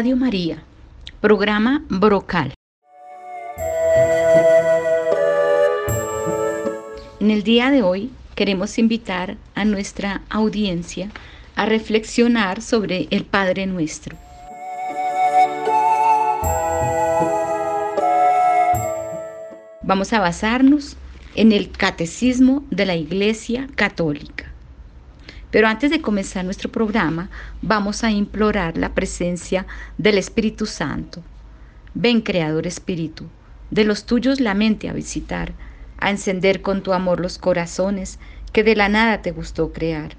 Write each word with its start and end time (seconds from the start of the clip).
Radio 0.00 0.16
María, 0.16 0.62
programa 1.20 1.84
Brocal. 1.90 2.54
En 7.20 7.30
el 7.30 7.42
día 7.42 7.70
de 7.70 7.82
hoy 7.82 8.10
queremos 8.34 8.78
invitar 8.78 9.36
a 9.54 9.66
nuestra 9.66 10.22
audiencia 10.30 11.10
a 11.54 11.66
reflexionar 11.66 12.62
sobre 12.62 13.08
el 13.10 13.26
Padre 13.26 13.66
Nuestro. 13.66 14.16
Vamos 19.82 20.14
a 20.14 20.20
basarnos 20.20 20.96
en 21.34 21.52
el 21.52 21.70
Catecismo 21.72 22.64
de 22.70 22.86
la 22.86 22.96
Iglesia 22.96 23.68
Católica. 23.74 24.39
Pero 25.50 25.66
antes 25.66 25.90
de 25.90 26.00
comenzar 26.00 26.44
nuestro 26.44 26.70
programa, 26.70 27.28
vamos 27.62 28.04
a 28.04 28.10
implorar 28.10 28.76
la 28.76 28.94
presencia 28.94 29.66
del 29.98 30.18
Espíritu 30.18 30.66
Santo. 30.66 31.22
Ven, 31.94 32.20
Creador 32.20 32.66
Espíritu, 32.66 33.26
de 33.70 33.84
los 33.84 34.04
tuyos 34.04 34.40
la 34.40 34.54
mente 34.54 34.88
a 34.88 34.92
visitar, 34.92 35.52
a 35.98 36.10
encender 36.10 36.62
con 36.62 36.82
tu 36.82 36.92
amor 36.92 37.20
los 37.20 37.38
corazones 37.38 38.18
que 38.52 38.62
de 38.62 38.76
la 38.76 38.88
nada 38.88 39.22
te 39.22 39.32
gustó 39.32 39.72
crear. 39.72 40.12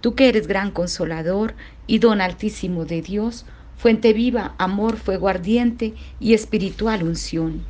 Tú 0.00 0.14
que 0.14 0.28
eres 0.28 0.46
gran 0.46 0.70
consolador 0.70 1.54
y 1.86 1.98
don 1.98 2.20
altísimo 2.20 2.84
de 2.84 3.00
Dios, 3.00 3.46
fuente 3.76 4.12
viva, 4.12 4.54
amor, 4.58 4.96
fuego 4.96 5.28
ardiente 5.28 5.94
y 6.20 6.34
espiritual 6.34 7.02
unción. 7.02 7.62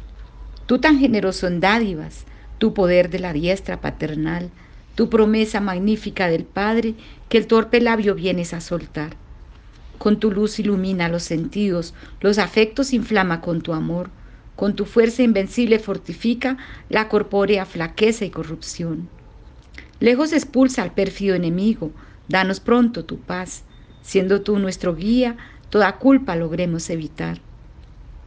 Tú 0.67 0.79
tan 0.79 0.99
generoso 0.99 1.47
en 1.47 1.61
dádivas, 1.61 2.25
tu 2.59 2.73
poder 2.73 3.11
de 3.11 3.19
la 3.19 3.33
diestra 3.33 3.81
paternal, 3.81 4.51
tu 4.95 5.09
promesa 5.11 5.61
magnífica 5.61 6.29
del 6.29 6.45
Padre 6.45 6.95
que 7.29 7.39
el 7.39 7.47
torpe 7.47 7.81
labio 7.81 8.15
vienes 8.15 8.55
a 8.55 8.61
soltar. 8.61 9.17
Con 9.99 10.21
tu 10.21 10.31
luz 10.31 10.59
ilumina 10.59 11.09
los 11.09 11.23
sentidos, 11.23 11.95
los 12.21 12.39
afectos 12.39 12.93
inflama 12.93 13.41
con 13.41 13.63
tu 13.63 13.73
amor, 13.73 14.11
con 14.57 14.77
tu 14.77 14.85
fuerza 14.85 15.23
invencible 15.23 15.79
fortifica 15.79 16.57
la 16.89 17.09
corpórea 17.09 17.67
flaqueza 17.67 18.25
y 18.25 18.31
corrupción. 18.31 19.09
Lejos 20.01 20.33
expulsa 20.33 20.83
al 20.83 20.93
pérfido 20.93 21.35
enemigo, 21.35 21.91
danos 22.29 22.61
pronto 22.61 23.05
tu 23.05 23.19
paz, 23.19 23.65
siendo 24.03 24.43
tú 24.43 24.59
nuestro 24.59 24.95
guía, 24.95 25.37
toda 25.71 25.97
culpa 25.97 26.37
logremos 26.37 26.91
evitar. 26.91 27.41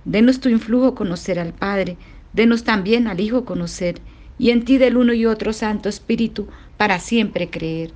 Denos 0.05 0.39
tu 0.39 0.49
influjo 0.49 0.95
conocer 0.95 1.39
al 1.39 1.53
Padre, 1.53 1.97
denos 2.33 2.63
también 2.63 3.07
al 3.07 3.19
Hijo 3.19 3.45
conocer, 3.45 3.99
y 4.39 4.51
en 4.51 4.65
ti 4.65 4.77
del 4.77 4.97
uno 4.97 5.13
y 5.13 5.25
otro 5.25 5.53
Santo 5.53 5.89
Espíritu 5.89 6.47
para 6.77 6.99
siempre 6.99 7.49
creer. 7.49 7.91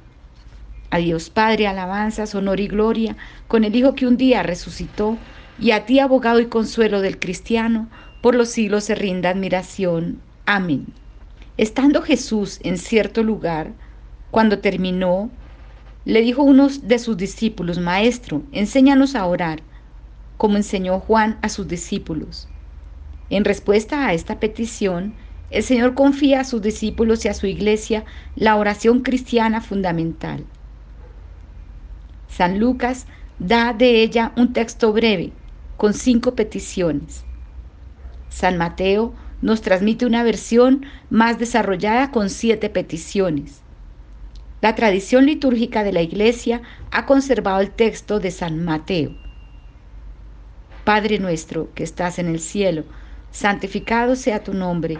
A 0.90 0.98
Dios 0.98 1.30
Padre, 1.30 1.68
alabanzas, 1.68 2.36
honor 2.36 2.60
y 2.60 2.68
gloria, 2.68 3.16
con 3.48 3.64
el 3.64 3.76
Hijo 3.76 3.96
que 3.96 4.08
un 4.08 4.18
día 4.18 4.44
resucitó, 4.44 5.18
y 5.60 5.72
a 5.72 5.86
ti, 5.86 6.00
abogado 6.00 6.40
y 6.40 6.48
consuelo 6.48 7.02
del 7.02 7.20
cristiano, 7.20 7.88
por 8.22 8.36
los 8.36 8.50
siglos 8.50 8.84
se 8.84 8.96
rinda 8.96 9.30
admiración. 9.30 10.20
Amén. 10.46 10.88
Estando 11.58 12.02
Jesús 12.02 12.60
en 12.64 12.78
cierto 12.78 13.24
lugar, 13.24 13.72
cuando 14.32 14.60
terminó, 14.60 15.30
le 16.06 16.22
dijo 16.22 16.42
uno 16.42 16.68
de 16.70 17.00
sus 17.00 17.16
discípulos, 17.18 17.78
Maestro, 17.78 18.42
enséñanos 18.52 19.16
a 19.16 19.26
orar, 19.26 19.62
como 20.38 20.58
enseñó 20.58 21.00
Juan 21.00 21.38
a 21.42 21.50
sus 21.50 21.68
discípulos. 21.68 22.48
En 23.30 23.46
respuesta 23.46 24.08
a 24.08 24.14
esta 24.14 24.40
petición, 24.40 25.14
el 25.52 25.64
Señor 25.64 25.94
confía 25.94 26.40
a 26.40 26.44
sus 26.46 26.62
discípulos 26.62 27.26
y 27.26 27.28
a 27.28 27.34
su 27.34 27.46
iglesia 27.46 28.06
la 28.36 28.56
oración 28.56 29.02
cristiana 29.02 29.60
fundamental. 29.60 30.46
San 32.30 32.58
Lucas 32.58 33.06
da 33.38 33.74
de 33.74 34.02
ella 34.02 34.32
un 34.38 34.54
texto 34.54 34.94
breve, 34.94 35.34
con 35.76 35.94
cinco 35.94 36.36
peticiones. 36.36 37.26
San 38.30 38.58
Mateo 38.58 39.14
nos 39.42 39.62
transmite 39.62 40.06
una 40.06 40.24
versión 40.24 40.86
más 41.10 41.38
desarrollada 41.38 42.12
con 42.12 42.30
siete 42.30 42.70
peticiones. 42.70 43.62
La 44.62 44.76
tradición 44.76 45.26
litúrgica 45.26 45.84
de 45.84 45.92
la 45.92 46.02
Iglesia 46.02 46.62
ha 46.92 47.06
conservado 47.06 47.60
el 47.60 47.72
texto 47.72 48.20
de 48.20 48.32
San 48.32 48.64
Mateo. 48.64 49.16
Padre 50.86 51.20
nuestro 51.20 51.74
que 51.74 51.84
estás 51.84 52.20
en 52.20 52.28
el 52.28 52.40
cielo, 52.40 52.86
santificado 53.32 54.16
sea 54.16 54.44
tu 54.44 54.54
nombre 54.54 55.00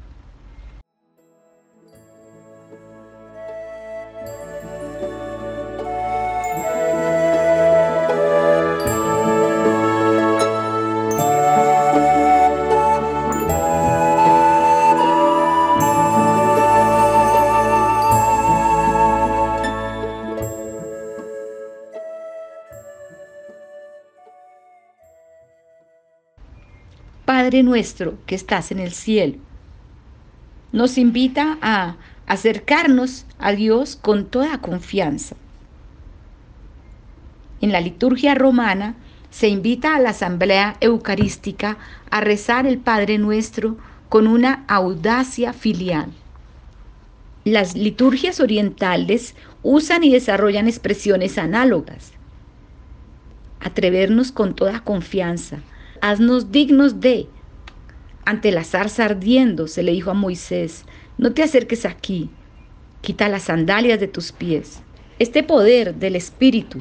Nuestro 27.61 28.17
que 28.25 28.35
estás 28.35 28.71
en 28.71 28.79
el 28.79 28.91
cielo. 28.91 29.37
Nos 30.71 30.97
invita 30.97 31.57
a 31.61 31.97
acercarnos 32.25 33.25
a 33.37 33.51
Dios 33.51 33.97
con 33.97 34.25
toda 34.25 34.59
confianza. 34.59 35.35
En 37.59 37.71
la 37.73 37.81
liturgia 37.81 38.33
romana 38.33 38.95
se 39.29 39.49
invita 39.49 39.95
a 39.95 39.99
la 39.99 40.11
asamblea 40.11 40.77
eucarística 40.79 41.77
a 42.09 42.21
rezar 42.21 42.65
el 42.65 42.79
Padre 42.79 43.17
nuestro 43.17 43.77
con 44.09 44.27
una 44.27 44.63
audacia 44.67 45.53
filial. 45.53 46.11
Las 47.43 47.75
liturgias 47.75 48.39
orientales 48.39 49.35
usan 49.61 50.03
y 50.03 50.11
desarrollan 50.11 50.67
expresiones 50.67 51.37
análogas. 51.37 52.13
Atrevernos 53.59 54.31
con 54.31 54.55
toda 54.55 54.83
confianza 54.83 55.59
haznos 56.01 56.51
dignos 56.51 56.99
de. 56.99 57.27
Ante 58.25 58.51
la 58.51 58.63
zarza 58.63 59.05
ardiendo, 59.05 59.67
se 59.67 59.83
le 59.83 59.93
dijo 59.93 60.11
a 60.11 60.15
Moisés, 60.15 60.85
no 61.17 61.33
te 61.33 61.43
acerques 61.43 61.85
aquí, 61.85 62.29
quita 63.01 63.29
las 63.29 63.43
sandalias 63.43 63.99
de 63.99 64.07
tus 64.07 64.31
pies. 64.31 64.81
Este 65.19 65.43
poder 65.43 65.95
del 65.95 66.15
Espíritu 66.15 66.79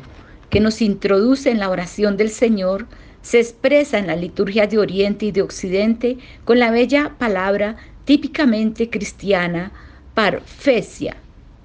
que 0.51 0.61
nos 0.61 0.83
introduce 0.83 1.51
en 1.51 1.59
la 1.59 1.71
oración 1.71 2.17
del 2.17 2.31
Señor 2.31 2.87
se 3.23 3.39
expresa 3.39 3.99
en 3.99 4.06
la 4.06 4.17
liturgia 4.17 4.67
de 4.67 4.78
Oriente 4.78 5.27
y 5.27 5.33
de 5.33 5.43
Occidente 5.43 6.19
con 6.45 6.59
la 6.59 6.71
bella 6.71 7.17
palabra 7.19 7.77
típicamente 8.05 8.91
cristiana, 8.91 9.72
parfesia, 10.15 11.17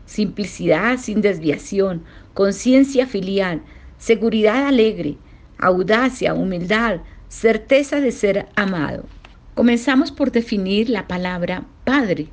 simplicidad 0.06 0.97
sin 1.00 1.22
desviación, 1.22 2.03
conciencia 2.34 3.07
filial, 3.07 3.62
seguridad 3.97 4.68
alegre, 4.68 5.18
audacia, 5.57 6.34
humildad, 6.34 7.00
certeza 7.30 8.00
de 8.00 8.12
ser 8.12 8.47
amado. 8.56 9.06
Comenzamos 9.56 10.12
por 10.12 10.34
definir 10.34 10.90
la 10.90 11.08
palabra 11.08 11.66
Padre. 11.86 12.28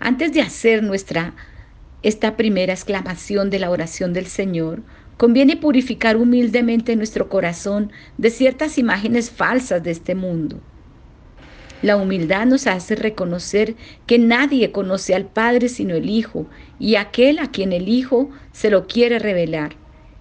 Antes 0.00 0.32
de 0.32 0.40
hacer 0.40 0.82
nuestra 0.82 1.34
esta 2.02 2.36
primera 2.36 2.72
exclamación 2.72 3.50
de 3.50 3.58
la 3.58 3.70
oración 3.70 4.14
del 4.14 4.26
Señor, 4.26 4.82
conviene 5.18 5.56
purificar 5.56 6.16
humildemente 6.16 6.96
nuestro 6.96 7.28
corazón 7.28 7.92
de 8.16 8.30
ciertas 8.30 8.78
imágenes 8.78 9.30
falsas 9.30 9.82
de 9.82 9.90
este 9.90 10.14
mundo. 10.14 10.60
La 11.82 11.98
humildad 11.98 12.46
nos 12.46 12.66
hace 12.66 12.94
reconocer 12.94 13.76
que 14.06 14.18
nadie 14.18 14.72
conoce 14.72 15.14
al 15.14 15.26
Padre 15.26 15.68
sino 15.68 15.94
el 15.94 16.08
Hijo 16.08 16.46
y 16.78 16.96
aquel 16.96 17.38
a 17.38 17.50
quien 17.50 17.72
el 17.74 17.88
Hijo 17.88 18.30
se 18.52 18.70
lo 18.70 18.86
quiere 18.86 19.18
revelar 19.18 19.76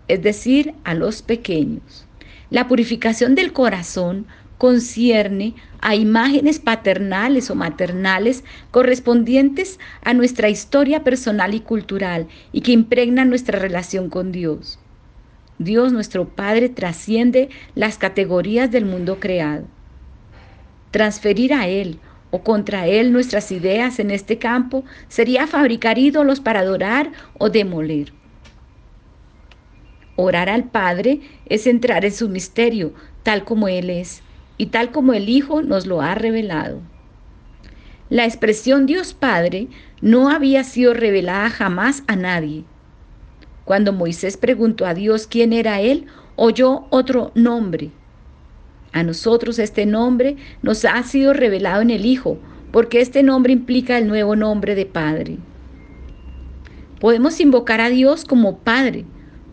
es 0.08 0.22
decir, 0.22 0.76
a 0.84 0.94
los 0.94 1.22
pequeños. 1.22 2.05
La 2.50 2.68
purificación 2.68 3.36
del 3.36 3.53
corazón 3.53 4.27
concierne 4.57 5.56
a 5.81 5.95
imágenes 5.95 6.59
paternales 6.59 7.50
o 7.50 7.56
maternales 7.56 8.44
correspondientes 8.71 9.80
a 10.03 10.13
nuestra 10.13 10.50
historia 10.50 11.03
personal 11.03 11.53
y 11.53 11.59
cultural 11.59 12.27
y 12.51 12.62
que 12.62 12.71
impregnan 12.71 13.30
nuestra 13.30 13.59
relación 13.59 14.09
con 14.09 14.31
Dios. 14.31 14.80
Dios 15.57 15.94
nuestro 15.94 16.30
Padre 16.30 16.69
trasciende 16.69 17.50
las 17.75 17.97
categorías 17.97 18.71
del 18.71 18.86
mundo 18.86 19.19
creado. 19.19 19.65
Transferir 20.92 21.53
a 21.53 21.68
Él 21.68 22.00
o 22.36 22.44
contra 22.44 22.88
él 22.88 23.13
nuestras 23.13 23.51
ideas 23.51 24.00
en 24.00 24.12
este 24.12 24.38
campo 24.38 24.83
sería 25.07 25.47
fabricar 25.47 25.97
ídolos 25.97 26.42
para 26.42 26.59
adorar 26.59 27.12
o 27.38 27.50
demoler. 27.50 28.12
Orar 30.16 30.50
al 30.50 30.66
Padre 30.66 31.22
es 31.48 31.68
entrar 31.68 32.06
en 32.06 32.14
su 32.14 32.30
misterio, 32.30 32.94
tal 33.24 33.44
como 33.44 33.68
Él 33.68 33.90
es, 33.90 34.22
y 34.58 34.68
tal 34.68 34.92
como 34.92 35.14
el 35.14 35.30
Hijo 35.30 35.62
nos 35.62 35.86
lo 35.86 36.02
ha 36.02 36.16
revelado. 36.16 36.80
La 38.10 38.26
expresión 38.26 38.86
Dios 38.86 39.14
Padre 39.14 39.68
no 40.02 40.30
había 40.30 40.64
sido 40.64 40.94
revelada 40.94 41.50
jamás 41.50 42.04
a 42.08 42.16
nadie. 42.16 42.64
Cuando 43.66 43.94
Moisés 43.94 44.38
preguntó 44.38 44.86
a 44.86 44.94
Dios 44.94 45.28
quién 45.28 45.54
era 45.54 45.82
Él, 45.82 46.06
oyó 46.36 46.86
otro 46.92 47.32
nombre, 47.34 47.92
a 48.96 49.04
nosotros 49.04 49.60
este 49.60 49.86
nombre 49.86 50.38
nos 50.62 50.86
ha 50.86 51.04
sido 51.04 51.34
revelado 51.34 51.82
en 51.82 51.90
el 51.90 52.06
Hijo, 52.06 52.38
porque 52.72 53.02
este 53.02 53.24
nombre 53.24 53.52
implica 53.52 53.98
el 53.98 54.08
nuevo 54.08 54.38
nombre 54.38 54.74
de 54.74 54.86
Padre. 54.86 55.38
Podemos 57.02 57.42
invocar 57.42 57.82
a 57.82 57.90
Dios 57.90 58.24
como 58.24 58.60
Padre, 58.60 59.04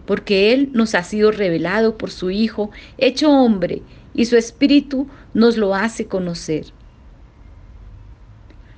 porque 0.07 0.53
Él 0.53 0.71
nos 0.73 0.95
ha 0.95 1.03
sido 1.03 1.31
revelado 1.31 1.97
por 1.99 2.11
su 2.11 2.31
Hijo, 2.31 2.71
hecho 2.99 3.31
hombre, 3.31 3.83
y 4.15 4.27
su 4.27 4.37
Espíritu 4.37 5.09
nos 5.35 5.57
lo 5.57 5.75
hace 5.75 6.07
conocer. 6.07 6.67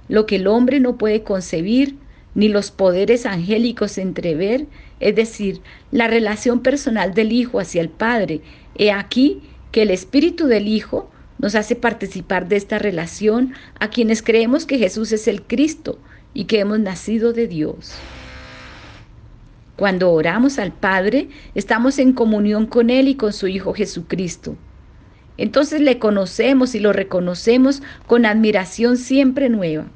Lo 0.09 0.27
que 0.27 0.37
el 0.37 0.47
hombre 0.47 0.81
no 0.81 0.97
puede 0.97 1.23
concebir, 1.23 1.97
ni 2.35 2.49
los 2.49 2.71
poderes 2.71 3.27
angélicos 3.27 3.97
entrever, 3.97 4.67
es 5.01 5.15
decir, 5.15 5.61
la 5.91 6.09
relación 6.09 6.61
personal 6.61 7.15
del 7.15 7.33
Hijo 7.33 7.61
hacia 7.61 7.81
el 7.81 7.89
Padre, 7.89 8.41
he 8.77 8.91
aquí 8.91 9.41
que 9.73 9.83
el 9.83 9.91
Espíritu 9.91 10.47
del 10.47 10.69
Hijo 10.69 11.11
nos 11.39 11.55
hace 11.55 11.77
participar 11.77 12.49
de 12.49 12.57
esta 12.57 12.79
relación 12.79 13.55
a 13.79 13.89
quienes 13.89 14.23
creemos 14.23 14.67
que 14.67 14.79
Jesús 14.79 15.13
es 15.13 15.29
el 15.29 15.43
Cristo 15.43 15.99
y 16.33 16.45
que 16.45 16.61
hemos 16.61 16.81
nacido 16.81 17.33
de 17.33 17.49
Dios. 17.49 17.95
Cuando 19.77 20.13
oramos 20.13 20.59
al 20.59 20.73
Padre, 20.73 21.29
estamos 21.55 21.99
en 21.99 22.13
comunión 22.13 22.67
con 22.67 22.91
Él 22.91 23.09
y 23.09 23.17
con 23.17 23.33
su 23.33 23.49
Hijo 23.49 23.75
Jesucristo. 23.75 24.57
Entonces 25.37 25.81
le 25.81 25.99
conocemos 25.99 26.75
y 26.75 26.81
lo 26.81 26.93
reconocemos 26.93 27.83
con 28.07 28.25
admiración 28.25 28.97
siempre 28.97 29.49
nueva. 29.49 29.87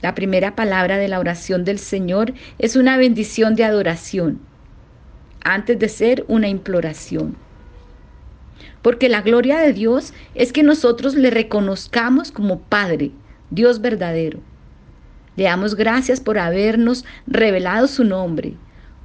La 0.00 0.14
primera 0.14 0.54
palabra 0.54 0.96
de 0.96 1.08
la 1.08 1.18
oración 1.18 1.64
del 1.64 1.78
Señor 1.78 2.32
es 2.58 2.76
una 2.76 2.96
bendición 2.96 3.54
de 3.54 3.64
adoración, 3.64 4.40
antes 5.42 5.78
de 5.78 5.88
ser 5.88 6.24
una 6.28 6.48
imploración 6.48 7.36
porque 8.82 9.08
la 9.08 9.22
gloria 9.22 9.58
de 9.58 9.72
Dios 9.72 10.12
es 10.34 10.52
que 10.52 10.62
nosotros 10.62 11.14
le 11.14 11.30
reconozcamos 11.30 12.30
como 12.30 12.60
Padre, 12.60 13.10
Dios 13.50 13.80
verdadero. 13.80 14.40
Le 15.38 15.44
damos 15.44 15.76
gracias 15.76 16.18
por 16.18 16.36
habernos 16.36 17.04
revelado 17.28 17.86
su 17.86 18.02
nombre, 18.02 18.54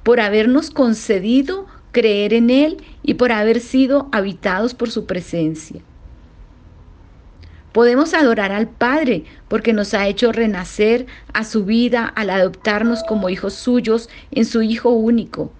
por 0.02 0.18
habernos 0.18 0.68
concedido 0.68 1.66
creer 1.92 2.34
en 2.34 2.50
Él 2.50 2.82
y 3.04 3.14
por 3.14 3.30
haber 3.30 3.60
sido 3.60 4.08
habitados 4.10 4.74
por 4.74 4.90
su 4.90 5.06
presencia. 5.06 5.80
Podemos 7.70 8.14
adorar 8.14 8.50
al 8.50 8.68
Padre 8.68 9.22
porque 9.46 9.72
nos 9.72 9.94
ha 9.94 10.08
hecho 10.08 10.32
renacer 10.32 11.06
a 11.32 11.44
su 11.44 11.64
vida 11.64 12.04
al 12.04 12.30
adoptarnos 12.30 13.04
como 13.04 13.28
hijos 13.28 13.54
suyos 13.54 14.08
en 14.32 14.44
su 14.44 14.60
Hijo 14.60 14.90
único, 14.90 15.52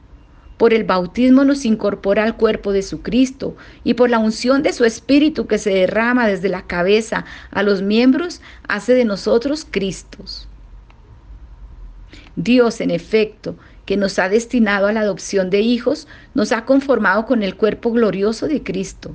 por 0.57 0.75
el 0.75 0.83
bautismo 0.83 1.45
nos 1.45 1.65
incorpora 1.65 2.25
al 2.25 2.37
cuerpo 2.37 2.73
de 2.73 2.83
su 2.83 3.01
Cristo 3.01 3.57
y 3.85 3.95
por 3.95 4.11
la 4.11 4.19
unción 4.19 4.65
de 4.65 4.73
su 4.73 4.85
Espíritu 4.85 5.47
que 5.47 5.59
se 5.59 5.71
derrama 5.71 6.27
desde 6.27 6.49
la 6.49 6.63
cabeza 6.63 7.27
a 7.53 7.63
los 7.63 7.81
miembros, 7.81 8.41
hace 8.67 8.95
de 8.95 9.05
nosotros 9.05 9.65
Cristos. 9.71 10.49
Dios, 12.37 12.81
en 12.81 12.91
efecto, 12.91 13.57
que 13.87 13.97
nos 13.97 14.19
ha 14.19 14.29
destinado 14.29 14.87
a 14.87 14.93
la 14.93 15.01
adopción 15.01 15.51
de 15.51 15.61
hijos, 15.61 16.09
nos 16.35 16.53
ha 16.53 16.65
conformado 16.65 17.27
con 17.27 17.43
el 17.43 17.57
cuerpo 17.57 17.93
glorioso 17.93 18.49
de 18.49 18.63
Cristo. 18.63 19.15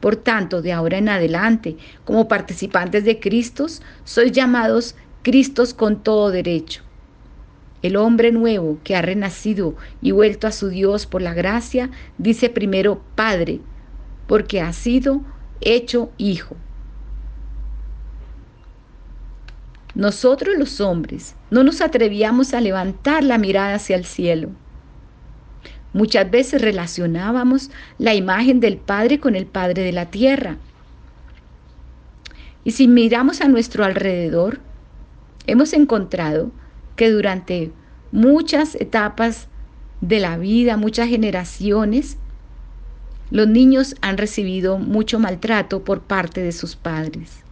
Por 0.00 0.16
tanto, 0.16 0.62
de 0.62 0.72
ahora 0.72 0.98
en 0.98 1.08
adelante, 1.08 1.76
como 2.04 2.28
participantes 2.28 3.04
de 3.04 3.18
Cristo, 3.20 3.66
sois 4.04 4.32
llamados 4.32 4.94
Cristos 5.22 5.72
con 5.72 6.02
todo 6.02 6.30
derecho 6.30 6.84
el 7.84 7.96
hombre 7.96 8.32
nuevo 8.32 8.78
que 8.82 8.96
ha 8.96 9.02
renacido 9.02 9.76
y 10.00 10.10
vuelto 10.10 10.46
a 10.46 10.52
su 10.52 10.70
Dios 10.70 11.04
por 11.04 11.20
la 11.20 11.34
gracia, 11.34 11.90
dice 12.16 12.48
primero 12.48 13.02
Padre, 13.14 13.60
porque 14.26 14.62
ha 14.62 14.72
sido 14.72 15.20
hecho 15.60 16.10
hijo. 16.16 16.56
Nosotros 19.94 20.56
los 20.56 20.80
hombres 20.80 21.36
no 21.54 21.62
nos 21.62 21.80
atrevíamos 21.80 22.52
a 22.52 22.60
levantar 22.60 23.22
la 23.22 23.38
mirada 23.38 23.76
hacia 23.76 23.94
el 23.94 24.04
cielo. 24.04 24.50
Muchas 25.92 26.28
veces 26.28 26.60
relacionábamos 26.60 27.70
la 27.96 28.12
imagen 28.12 28.58
del 28.58 28.76
Padre 28.76 29.20
con 29.20 29.36
el 29.36 29.46
Padre 29.46 29.84
de 29.84 29.92
la 29.92 30.06
tierra. 30.06 30.56
Y 32.64 32.72
si 32.72 32.88
miramos 32.88 33.40
a 33.40 33.46
nuestro 33.46 33.84
alrededor, 33.84 34.58
hemos 35.46 35.72
encontrado 35.74 36.50
que 36.96 37.08
durante 37.12 37.70
muchas 38.10 38.74
etapas 38.74 39.46
de 40.00 40.18
la 40.18 40.36
vida, 40.36 40.76
muchas 40.76 41.08
generaciones, 41.08 42.16
los 43.30 43.46
niños 43.46 43.94
han 44.00 44.18
recibido 44.18 44.78
mucho 44.78 45.20
maltrato 45.20 45.84
por 45.84 46.00
parte 46.02 46.42
de 46.42 46.50
sus 46.50 46.74
padres. 46.74 47.43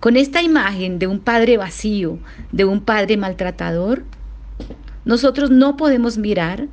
Con 0.00 0.16
esta 0.16 0.42
imagen 0.42 0.98
de 0.98 1.06
un 1.06 1.20
padre 1.20 1.56
vacío, 1.56 2.18
de 2.52 2.64
un 2.64 2.80
padre 2.80 3.16
maltratador, 3.16 4.04
nosotros 5.04 5.50
no 5.50 5.76
podemos 5.76 6.18
mirar 6.18 6.68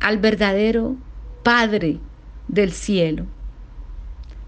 al 0.00 0.18
verdadero 0.18 0.96
Padre 1.42 1.98
del 2.48 2.72
cielo. 2.72 3.26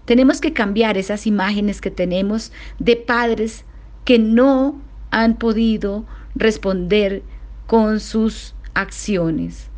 Tenemos 0.05 0.41
que 0.41 0.53
cambiar 0.53 0.97
esas 0.97 1.25
imágenes 1.25 1.81
que 1.81 1.91
tenemos 1.91 2.51
de 2.79 2.95
padres 2.95 3.65
que 4.05 4.19
no 4.19 4.79
han 5.11 5.37
podido 5.37 6.05
responder 6.35 7.23
con 7.67 7.99
sus 7.99 8.53
acciones, 8.73 9.69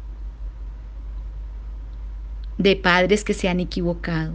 de 2.58 2.76
padres 2.76 3.24
que 3.24 3.34
se 3.34 3.50
han 3.50 3.60
equivocado, 3.60 4.34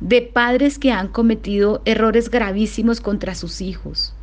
de 0.00 0.22
padres 0.22 0.78
que 0.78 0.92
han 0.92 1.08
cometido 1.08 1.82
errores 1.84 2.30
gravísimos 2.30 3.00
contra 3.00 3.34
sus 3.34 3.60
hijos, 3.60 4.14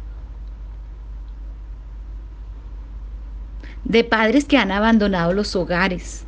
de 3.83 4.03
padres 4.03 4.45
que 4.45 4.57
han 4.57 4.71
abandonado 4.71 5.33
los 5.33 5.55
hogares, 5.55 6.25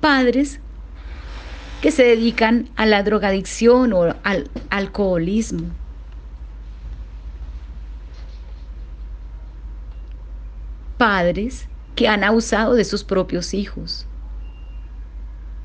padres 0.00 0.60
que 1.80 1.90
se 1.90 2.04
dedican 2.04 2.70
a 2.76 2.86
la 2.86 3.02
drogadicción 3.02 3.92
o 3.92 4.14
al 4.22 4.50
alcoholismo. 4.70 5.66
Padres 10.96 11.68
que 11.94 12.08
han 12.08 12.24
abusado 12.24 12.74
de 12.74 12.84
sus 12.84 13.04
propios 13.04 13.54
hijos. 13.54 14.06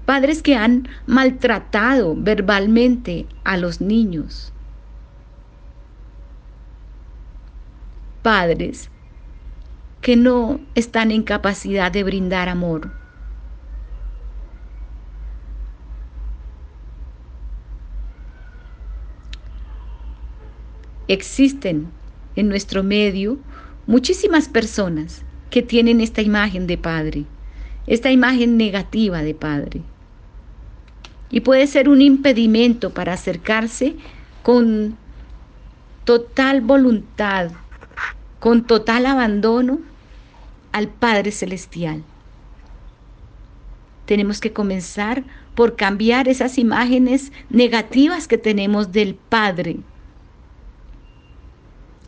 Padres 0.05 0.41
que 0.41 0.55
han 0.55 0.87
maltratado 1.05 2.15
verbalmente 2.15 3.27
a 3.43 3.57
los 3.57 3.79
niños. 3.81 4.53
Padres 8.21 8.89
que 10.01 10.15
no 10.15 10.59
están 10.75 11.11
en 11.11 11.23
capacidad 11.23 11.91
de 11.91 12.03
brindar 12.03 12.49
amor. 12.49 12.91
Existen 21.07 21.91
en 22.35 22.49
nuestro 22.49 22.83
medio 22.83 23.39
muchísimas 23.87 24.47
personas 24.47 25.23
que 25.49 25.61
tienen 25.61 26.01
esta 26.01 26.21
imagen 26.21 26.67
de 26.67 26.77
padre, 26.77 27.25
esta 27.87 28.11
imagen 28.11 28.57
negativa 28.57 29.21
de 29.21 29.33
padre. 29.33 29.81
Y 31.31 31.41
puede 31.41 31.67
ser 31.67 31.89
un 31.89 32.01
impedimento 32.01 32.91
para 32.91 33.13
acercarse 33.13 33.95
con 34.43 34.97
total 36.05 36.61
voluntad, 36.61 37.51
con 38.39 38.65
total 38.65 39.05
abandono 39.05 39.79
al 40.71 40.87
Padre 40.87 41.31
Celestial. 41.31 42.03
Tenemos 44.05 44.39
que 44.39 44.51
comenzar 44.51 45.23
por 45.53 45.75
cambiar 45.75 46.27
esas 46.27 46.57
imágenes 46.57 47.31
negativas 47.49 48.27
que 48.27 48.39
tenemos 48.39 48.91
del 48.91 49.13
Padre 49.13 49.77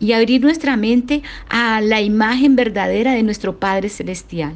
y 0.01 0.13
abrir 0.13 0.41
nuestra 0.41 0.75
mente 0.75 1.21
a 1.47 1.79
la 1.79 2.01
imagen 2.01 2.55
verdadera 2.55 3.13
de 3.13 3.21
nuestro 3.21 3.59
Padre 3.59 3.87
Celestial, 3.87 4.55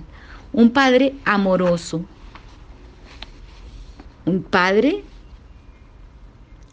un 0.51 0.71
Padre 0.71 1.13
amoroso, 1.23 2.05
Un 4.27 4.41
Padre 4.41 5.03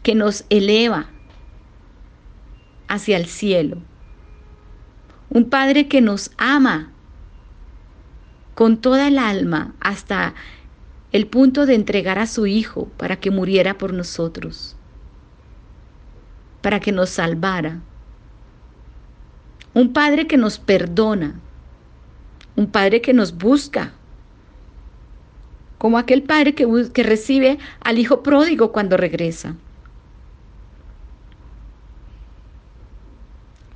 que 0.01 0.15
nos 0.15 0.43
eleva 0.49 1.05
hacia 2.87 3.15
el 3.15 3.27
cielo. 3.27 3.77
Un 5.29 5.51
Padre 5.51 5.87
que 5.87 6.01
nos 6.01 6.31
ama 6.39 6.91
con 8.55 8.77
toda 8.77 9.07
el 9.07 9.19
alma 9.19 9.75
hasta 9.81 10.33
el 11.11 11.27
punto 11.27 11.67
de 11.67 11.75
entregar 11.75 12.17
a 12.17 12.25
su 12.25 12.47
Hijo 12.47 12.87
para 12.97 13.17
que 13.17 13.29
muriera 13.29 13.77
por 13.77 13.93
nosotros, 13.93 14.75
para 16.63 16.79
que 16.79 16.91
nos 16.91 17.11
salvara. 17.11 17.81
Un 19.73 19.91
Padre 19.91 20.27
que 20.27 20.37
nos 20.37 20.59
perdona, 20.59 21.35
un 22.55 22.67
Padre 22.67 23.01
que 23.01 23.13
nos 23.13 23.35
busca, 23.35 23.93
como 25.79 25.97
aquel 25.97 26.23
Padre 26.23 26.53
que, 26.53 26.67
que 26.93 27.03
recibe 27.03 27.57
al 27.81 27.97
Hijo 27.97 28.21
pródigo 28.21 28.71
cuando 28.71 28.97
regresa. 28.97 29.55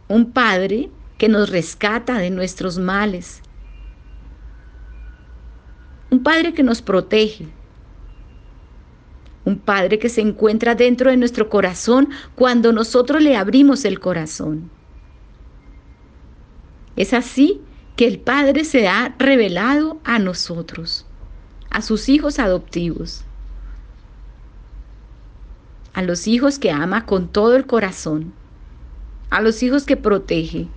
Un 0.08 0.32
Padre 0.32 0.90
que 1.18 1.28
nos 1.28 1.50
rescata 1.50 2.20
de 2.20 2.30
nuestros 2.30 2.78
males. 2.78 3.42
Un 6.12 6.24
Padre 6.24 6.54
que 6.54 6.64
nos 6.64 6.82
protege. 6.82 7.48
Un 9.44 9.58
Padre 9.58 9.98
que 9.98 10.10
se 10.10 10.22
encuentra 10.22 10.76
dentro 10.76 11.10
de 11.10 11.18
nuestro 11.18 11.50
corazón 11.50 12.10
cuando 12.36 12.72
nosotros 12.72 13.22
le 13.22 13.36
abrimos 13.36 13.84
el 13.84 14.00
corazón. 14.00 14.77
Es 16.98 17.14
así 17.14 17.62
que 17.96 18.08
el 18.08 18.20
Padre 18.20 18.66
se 18.66 18.88
ha 18.88 19.16
revelado 19.20 20.00
a 20.04 20.18
nosotros, 20.20 21.06
a 21.70 21.82
sus 21.82 22.10
hijos 22.10 22.40
adoptivos, 22.40 23.24
a 25.94 26.02
los 26.02 26.28
hijos 26.28 26.58
que 26.58 26.72
ama 26.72 27.06
con 27.06 27.28
todo 27.28 27.56
el 27.56 27.68
corazón, 27.68 28.34
a 29.30 29.42
los 29.42 29.62
hijos 29.62 29.86
que 29.86 29.96
protege. 29.96 30.68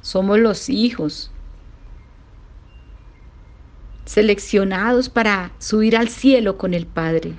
Somos 0.00 0.38
los 0.38 0.70
hijos 0.70 1.30
seleccionados 4.06 5.10
para 5.10 5.52
subir 5.58 5.96
al 5.96 6.08
cielo 6.08 6.56
con 6.56 6.72
el 6.72 6.86
Padre. 6.86 7.34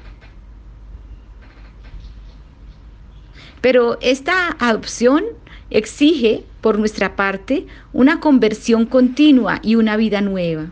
Pero 3.62 3.98
esta 4.02 4.56
adopción 4.60 5.24
exige, 5.70 6.44
por 6.62 6.78
nuestra 6.78 7.16
parte, 7.16 7.68
una 7.94 8.20
conversión 8.20 8.86
continua 8.86 9.60
y 9.64 9.76
una 9.76 9.96
vida 9.98 10.22
nueva. 10.22 10.72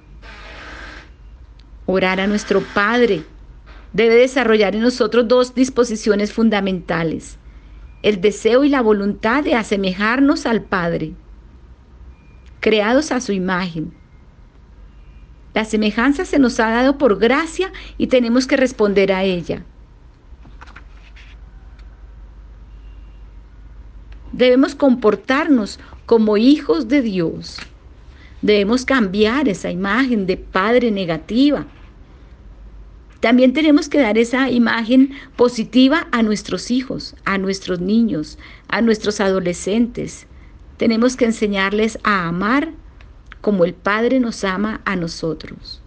Orar 1.85 2.19
a 2.19 2.27
nuestro 2.27 2.61
Padre 2.73 3.23
debe 3.93 4.15
desarrollar 4.15 4.75
en 4.75 4.81
nosotros 4.81 5.27
dos 5.27 5.55
disposiciones 5.55 6.33
fundamentales, 6.33 7.37
el 8.03 8.21
deseo 8.21 8.63
y 8.63 8.69
la 8.69 8.81
voluntad 8.81 9.43
de 9.43 9.55
asemejarnos 9.55 10.45
al 10.45 10.61
Padre, 10.61 11.13
creados 12.59 13.11
a 13.11 13.21
su 13.21 13.31
imagen, 13.31 13.93
la 15.53 15.65
semejanza 15.65 16.25
se 16.25 16.39
nos 16.39 16.59
ha 16.59 16.69
dado 16.69 16.97
por 16.97 17.17
gracia 17.17 17.71
y 17.97 18.07
tenemos 18.07 18.45
que 18.45 18.57
responder 18.57 19.11
a 19.11 19.23
ella. 19.23 19.65
Debemos 24.31 24.75
comportarnos 24.75 25.79
como 26.05 26.37
hijos 26.37 26.87
de 26.87 27.01
Dios. 27.01 27.57
Debemos 28.41 28.85
cambiar 28.85 29.47
esa 29.49 29.71
imagen 29.71 30.25
de 30.25 30.37
padre 30.37 30.91
negativa. 30.91 31.65
También 33.19 33.53
tenemos 33.53 33.89
que 33.89 33.99
dar 33.99 34.17
esa 34.17 34.49
imagen 34.49 35.11
positiva 35.35 36.07
a 36.11 36.23
nuestros 36.23 36.71
hijos, 36.71 37.15
a 37.25 37.37
nuestros 37.37 37.81
niños, 37.81 38.37
a 38.69 38.81
nuestros 38.81 39.19
adolescentes. 39.19 40.25
Tenemos 40.77 41.17
que 41.17 41.25
enseñarles 41.25 41.99
a 42.03 42.27
amar 42.27 42.71
como 43.41 43.65
el 43.65 43.73
Padre 43.73 44.19
nos 44.19 44.43
ama 44.43 44.79
a 44.85 44.95
nosotros. 44.95 45.81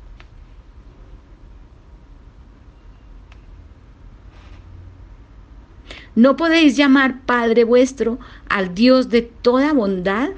No 6.14 6.37
podéis 6.37 6.76
llamar 6.76 7.23
Padre 7.23 7.64
vuestro 7.64 8.19
al 8.49 8.75
Dios 8.75 9.09
de 9.09 9.23
toda 9.23 9.73
bondad 9.73 10.31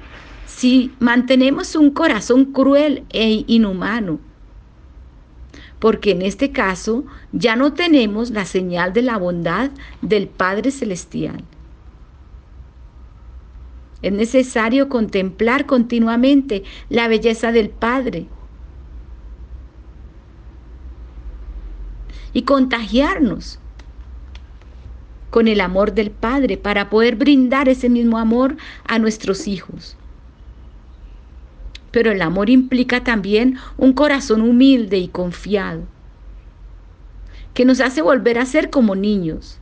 si 0.45 0.93
mantenemos 0.99 1.75
un 1.75 1.91
corazón 1.91 2.45
cruel 2.45 3.03
e 3.09 3.43
inhumano. 3.47 4.19
Porque 5.79 6.11
en 6.11 6.21
este 6.21 6.51
caso 6.51 7.03
ya 7.33 7.57
no 7.57 7.73
tenemos 7.73 8.31
la 8.31 8.45
señal 8.45 8.93
de 8.93 9.01
la 9.01 9.17
bondad 9.17 9.71
del 10.01 10.27
Padre 10.27 10.71
Celestial. 10.71 11.43
Es 14.01 14.13
necesario 14.13 14.87
contemplar 14.87 15.65
continuamente 15.65 16.63
la 16.89 17.07
belleza 17.09 17.51
del 17.51 17.69
Padre 17.69 18.27
y 22.31 22.43
contagiarnos 22.43 23.59
con 25.35 25.49
el 25.49 25.59
amor 25.59 25.93
del 25.93 26.11
Padre 26.11 26.55
para 26.55 26.89
poder 26.89 27.17
brindar 27.17 27.67
ese 27.67 27.89
mismo 27.89 28.19
amor 28.19 28.55
a 28.87 28.99
nuestros 28.99 29.49
hijos. 29.49 29.97
Pero 31.91 32.13
el 32.13 32.21
amor 32.21 32.49
implica 32.49 33.03
también 33.03 33.57
un 33.75 33.91
corazón 33.91 34.39
humilde 34.39 34.97
y 34.97 35.09
confiado, 35.09 35.81
que 37.53 37.65
nos 37.65 37.81
hace 37.81 38.01
volver 38.01 38.39
a 38.39 38.45
ser 38.45 38.69
como 38.69 38.95
niños 38.95 39.59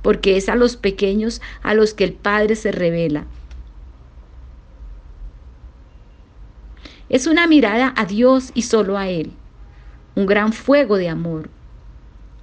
porque 0.00 0.36
es 0.36 0.48
a 0.48 0.54
los 0.54 0.76
pequeños 0.76 1.42
a 1.64 1.74
los 1.74 1.92
que 1.92 2.04
el 2.04 2.12
Padre 2.12 2.54
se 2.54 2.70
revela. 2.70 3.26
Es 7.08 7.26
una 7.26 7.48
mirada 7.48 7.92
a 7.96 8.04
Dios 8.04 8.52
y 8.54 8.62
solo 8.62 8.96
a 8.96 9.08
Él, 9.08 9.32
un 10.14 10.26
gran 10.26 10.52
fuego 10.52 10.98
de 10.98 11.08
amor. 11.08 11.50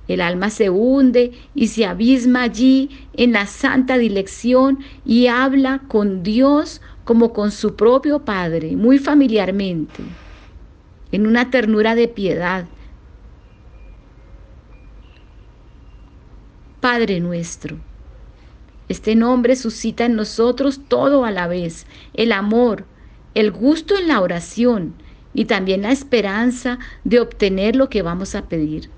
El 0.07 0.21
alma 0.21 0.50
se 0.50 0.69
hunde 0.69 1.31
y 1.55 1.67
se 1.67 1.85
abisma 1.85 2.43
allí 2.43 2.89
en 3.13 3.31
la 3.33 3.47
santa 3.47 3.97
dirección 3.97 4.79
y 5.05 5.27
habla 5.27 5.81
con 5.88 6.21
Dios 6.21 6.81
como 7.05 7.33
con 7.33 7.51
su 7.51 7.75
propio 7.75 8.19
Padre, 8.19 8.75
muy 8.75 9.00
familiarmente, 9.00 10.03
en 11.12 11.27
una 11.27 11.50
ternura 11.50 11.95
de 11.95 12.07
piedad, 12.07 12.65
Padre 16.79 17.19
nuestro. 17.19 17.77
Este 18.89 19.15
nombre 19.15 19.55
suscita 19.55 20.05
en 20.05 20.15
nosotros 20.15 20.81
todo 20.88 21.25
a 21.25 21.31
la 21.31 21.47
vez, 21.47 21.88
el 22.13 22.31
amor, 22.31 22.85
el 23.33 23.51
gusto 23.51 23.97
en 23.97 24.07
la 24.07 24.21
oración 24.21 24.93
y 25.33 25.45
también 25.45 25.81
la 25.81 25.91
esperanza 25.91 26.77
de 27.03 27.19
obtener 27.19 27.75
lo 27.75 27.89
que 27.89 28.03
vamos 28.03 28.35
a 28.35 28.47
pedir. 28.47 28.91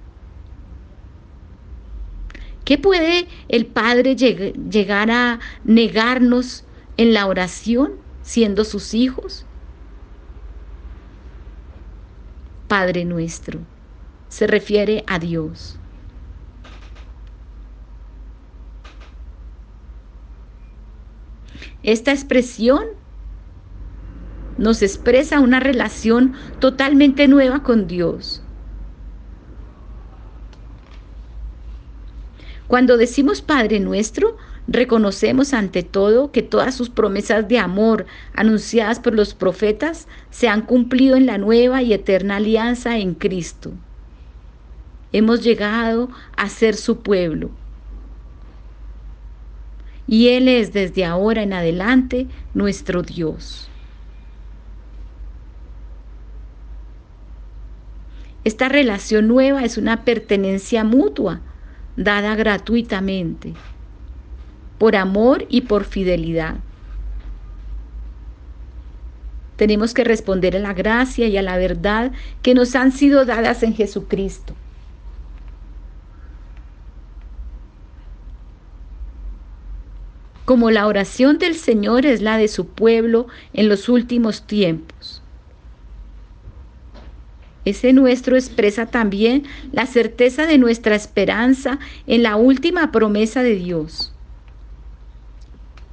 ¿Qué 2.67 2.77
puede 2.77 3.29
el 3.47 3.65
Padre 3.65 4.17
llegar 4.17 5.09
a 5.09 5.39
negarnos 5.63 6.65
en 6.97 7.13
la 7.13 7.25
oración 7.25 7.93
siendo 8.23 8.65
sus 8.65 8.93
hijos? 8.93 9.45
Padre 12.67 13.05
nuestro, 13.05 13.61
se 14.27 14.47
refiere 14.47 15.05
a 15.07 15.17
Dios. 15.17 15.79
Esta 21.83 22.11
expresión 22.11 22.83
nos 24.57 24.81
expresa 24.81 25.39
una 25.39 25.61
relación 25.61 26.33
totalmente 26.59 27.29
nueva 27.29 27.63
con 27.63 27.87
Dios. 27.87 28.43
Cuando 32.67 32.97
decimos 32.97 33.41
Padre 33.41 33.79
nuestro, 33.79 34.35
reconocemos 34.67 35.53
ante 35.53 35.83
todo 35.83 36.31
que 36.31 36.41
todas 36.41 36.75
sus 36.75 36.89
promesas 36.89 37.47
de 37.47 37.59
amor 37.59 38.05
anunciadas 38.33 38.99
por 38.99 39.13
los 39.13 39.33
profetas 39.33 40.07
se 40.29 40.49
han 40.49 40.61
cumplido 40.61 41.15
en 41.15 41.25
la 41.25 41.37
nueva 41.37 41.81
y 41.81 41.93
eterna 41.93 42.35
alianza 42.35 42.97
en 42.97 43.13
Cristo. 43.13 43.71
Hemos 45.13 45.41
llegado 45.41 46.09
a 46.35 46.49
ser 46.49 46.75
su 46.75 46.99
pueblo 46.99 47.51
y 50.07 50.29
Él 50.29 50.47
es 50.47 50.73
desde 50.73 51.05
ahora 51.05 51.43
en 51.43 51.53
adelante 51.53 52.27
nuestro 52.53 53.01
Dios. 53.03 53.69
Esta 58.43 58.69
relación 58.69 59.27
nueva 59.27 59.65
es 59.65 59.77
una 59.77 60.05
pertenencia 60.05 60.85
mutua, 60.85 61.41
dada 61.97 62.35
gratuitamente, 62.35 63.53
por 64.77 64.95
amor 64.95 65.45
y 65.49 65.61
por 65.61 65.83
fidelidad. 65.83 66.55
tenemos 69.57 69.93
que 69.93 70.03
responder 70.03 70.55
a 70.55 70.59
la 70.59 70.73
gracia 70.73 71.27
y 71.27 71.35
a 71.35 71.41
la 71.41 71.57
verdad 71.57 72.13
que 72.41 72.53
nos 72.53 72.75
han 72.75 72.93
sido 72.93 73.25
dadas 73.25 73.63
en 73.63 73.73
Jesucristo. 73.73 74.55
Como 80.45 80.71
la 80.71 80.87
oración 80.87 81.39
del 81.39 81.55
Señor 81.55 82.05
es 82.05 82.21
la 82.21 82.37
de 82.37 82.47
su 82.47 82.67
pueblo 82.67 83.27
en 83.51 83.67
los 83.67 83.89
últimos 83.89 84.43
tiempos. 84.43 85.21
Ese 87.67 87.91
nuestro 87.91 88.37
expresa 88.37 88.85
también 88.85 89.43
la 89.73 89.85
certeza 89.87 90.47
de 90.47 90.57
nuestra 90.57 90.95
esperanza 90.95 91.79
en 92.07 92.23
la 92.23 92.37
última 92.37 92.93
promesa 92.93 93.43
de 93.43 93.55
Dios. 93.55 94.13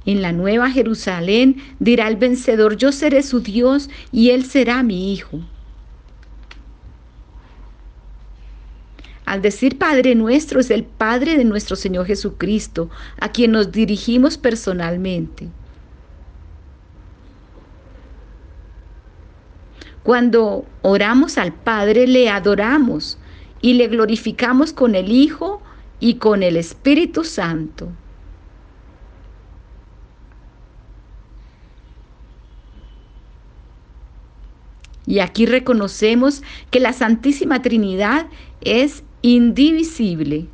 En 0.05 0.21
la 0.21 0.31
nueva 0.31 0.71
Jerusalén 0.71 1.57
dirá 1.79 2.07
el 2.07 2.15
vencedor, 2.15 2.77
yo 2.77 2.93
seré 2.93 3.23
su 3.23 3.41
Dios 3.41 3.89
y 4.13 4.29
él 4.29 4.45
será 4.45 4.83
mi 4.83 5.11
hijo. 5.11 5.41
Al 9.25 9.41
decir 9.41 9.77
Padre 9.77 10.15
nuestro 10.15 10.61
es 10.61 10.71
el 10.71 10.85
Padre 10.85 11.35
de 11.35 11.43
nuestro 11.43 11.75
Señor 11.75 12.05
Jesucristo, 12.05 12.89
a 13.19 13.33
quien 13.33 13.51
nos 13.51 13.73
dirigimos 13.73 14.37
personalmente. 14.37 15.49
Cuando 20.05 20.65
oramos 20.83 21.39
al 21.39 21.51
Padre, 21.51 22.05
le 22.05 22.29
adoramos 22.29 23.17
y 23.59 23.73
le 23.73 23.87
glorificamos 23.87 24.71
con 24.71 24.93
el 24.93 25.11
Hijo 25.11 25.63
y 25.99 26.17
con 26.17 26.43
el 26.43 26.57
Espíritu 26.57 27.23
Santo. 27.23 27.91
Y 35.07 35.21
aquí 35.21 35.47
reconocemos 35.47 36.43
que 36.69 36.79
la 36.79 36.93
Santísima 36.93 37.63
Trinidad 37.63 38.27
es 38.61 39.03
indivisible. 39.23 40.45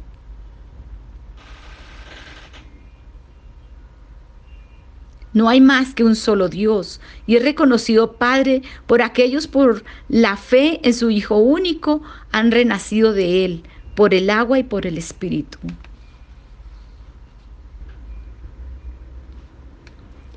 No 5.34 5.48
hay 5.48 5.62
más 5.62 5.94
que 5.94 6.04
un 6.04 6.16
solo 6.16 6.50
Dios 6.50 7.00
y 7.26 7.38
es 7.38 7.44
reconocido 7.44 8.14
Padre 8.14 8.64
por 8.86 9.02
aquellos 9.02 9.48
por 9.48 9.84
la 10.10 10.36
fe 10.36 10.80
en 10.84 10.94
su 10.94 11.10
Hijo 11.10 11.38
único 11.38 12.02
han 12.32 12.52
renacido 12.52 13.14
de 13.14 13.46
Él, 13.46 13.64
por 13.96 14.14
el 14.14 14.30
agua 14.30 14.60
y 14.60 14.64
por 14.64 14.86
el 14.86 14.98
Espíritu. 14.98 15.58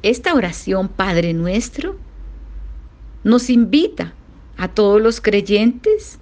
Esta 0.03 0.35
oración, 0.35 0.89
Padre 0.89 1.33
nuestro, 1.33 1.97
nos 3.25 3.49
invita 3.49 4.13
a 4.57 4.69
todos 4.69 5.01
los 5.01 5.21
creyentes 5.21 6.21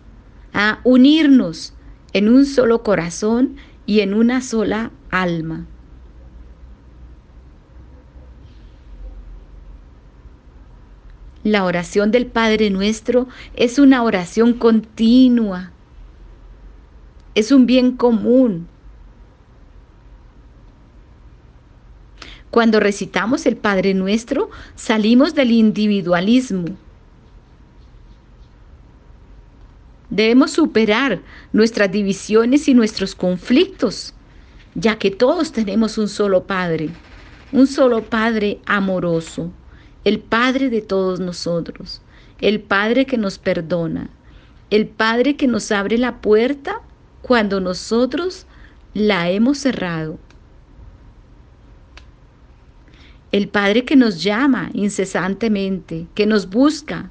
a 0.55 0.79
unirnos 0.85 1.75
en 2.13 2.29
un 2.29 2.47
solo 2.47 2.83
corazón 2.83 3.57
y 3.85 4.01
en 4.01 4.15
una 4.15 4.41
sola 4.41 4.93
alma. 5.11 5.67
La 11.45 11.65
oración 11.65 12.13
del 12.13 12.27
Padre 12.27 12.71
nuestro 12.71 13.27
es 13.57 13.81
una 13.81 14.05
oración 14.05 14.53
continua, 14.53 15.73
es 17.35 17.51
un 17.51 17.67
bien 17.67 17.97
común. 17.97 18.69
Cuando 22.53 22.79
recitamos 22.79 23.45
el 23.47 23.57
Padre 23.57 23.93
nuestro, 23.93 24.51
salimos 24.77 25.35
del 25.35 25.51
individualismo. 25.51 26.77
Debemos 30.11 30.53
superar 30.53 31.23
nuestras 31.53 31.91
divisiones 31.91 32.69
y 32.69 32.75
nuestros 32.75 33.17
conflictos, 33.17 34.15
ya 34.77 34.97
que 34.97 35.11
todos 35.11 35.51
tenemos 35.51 35.99
un 35.99 36.09
solo 36.09 36.45
Padre, 36.45 36.91
un 37.51 37.67
solo 37.67 38.05
Padre 38.05 38.61
amoroso 38.65 39.51
el 40.05 40.19
Padre 40.21 40.71
de 40.71 40.83
todos 40.83 41.21
nosotros, 41.21 42.03
el 42.41 42.61
Padre 42.61 43.07
que 43.07 43.19
nos 43.19 43.39
perdona, 43.39 44.11
el 44.71 44.89
Padre 44.89 45.37
que 45.37 45.47
nos 45.47 45.71
abre 45.71 45.99
la 45.99 46.21
puerta 46.21 46.81
cuando 47.23 47.61
nosotros 47.61 48.47
la 48.95 49.31
hemos 49.31 49.59
cerrado. 49.59 50.19
El 53.31 53.49
Padre 53.49 53.85
que 53.85 53.97
nos 53.97 54.23
llama 54.23 54.71
incesantemente, 54.75 56.07
que 56.15 56.27
nos 56.27 56.51
busca, 56.51 57.11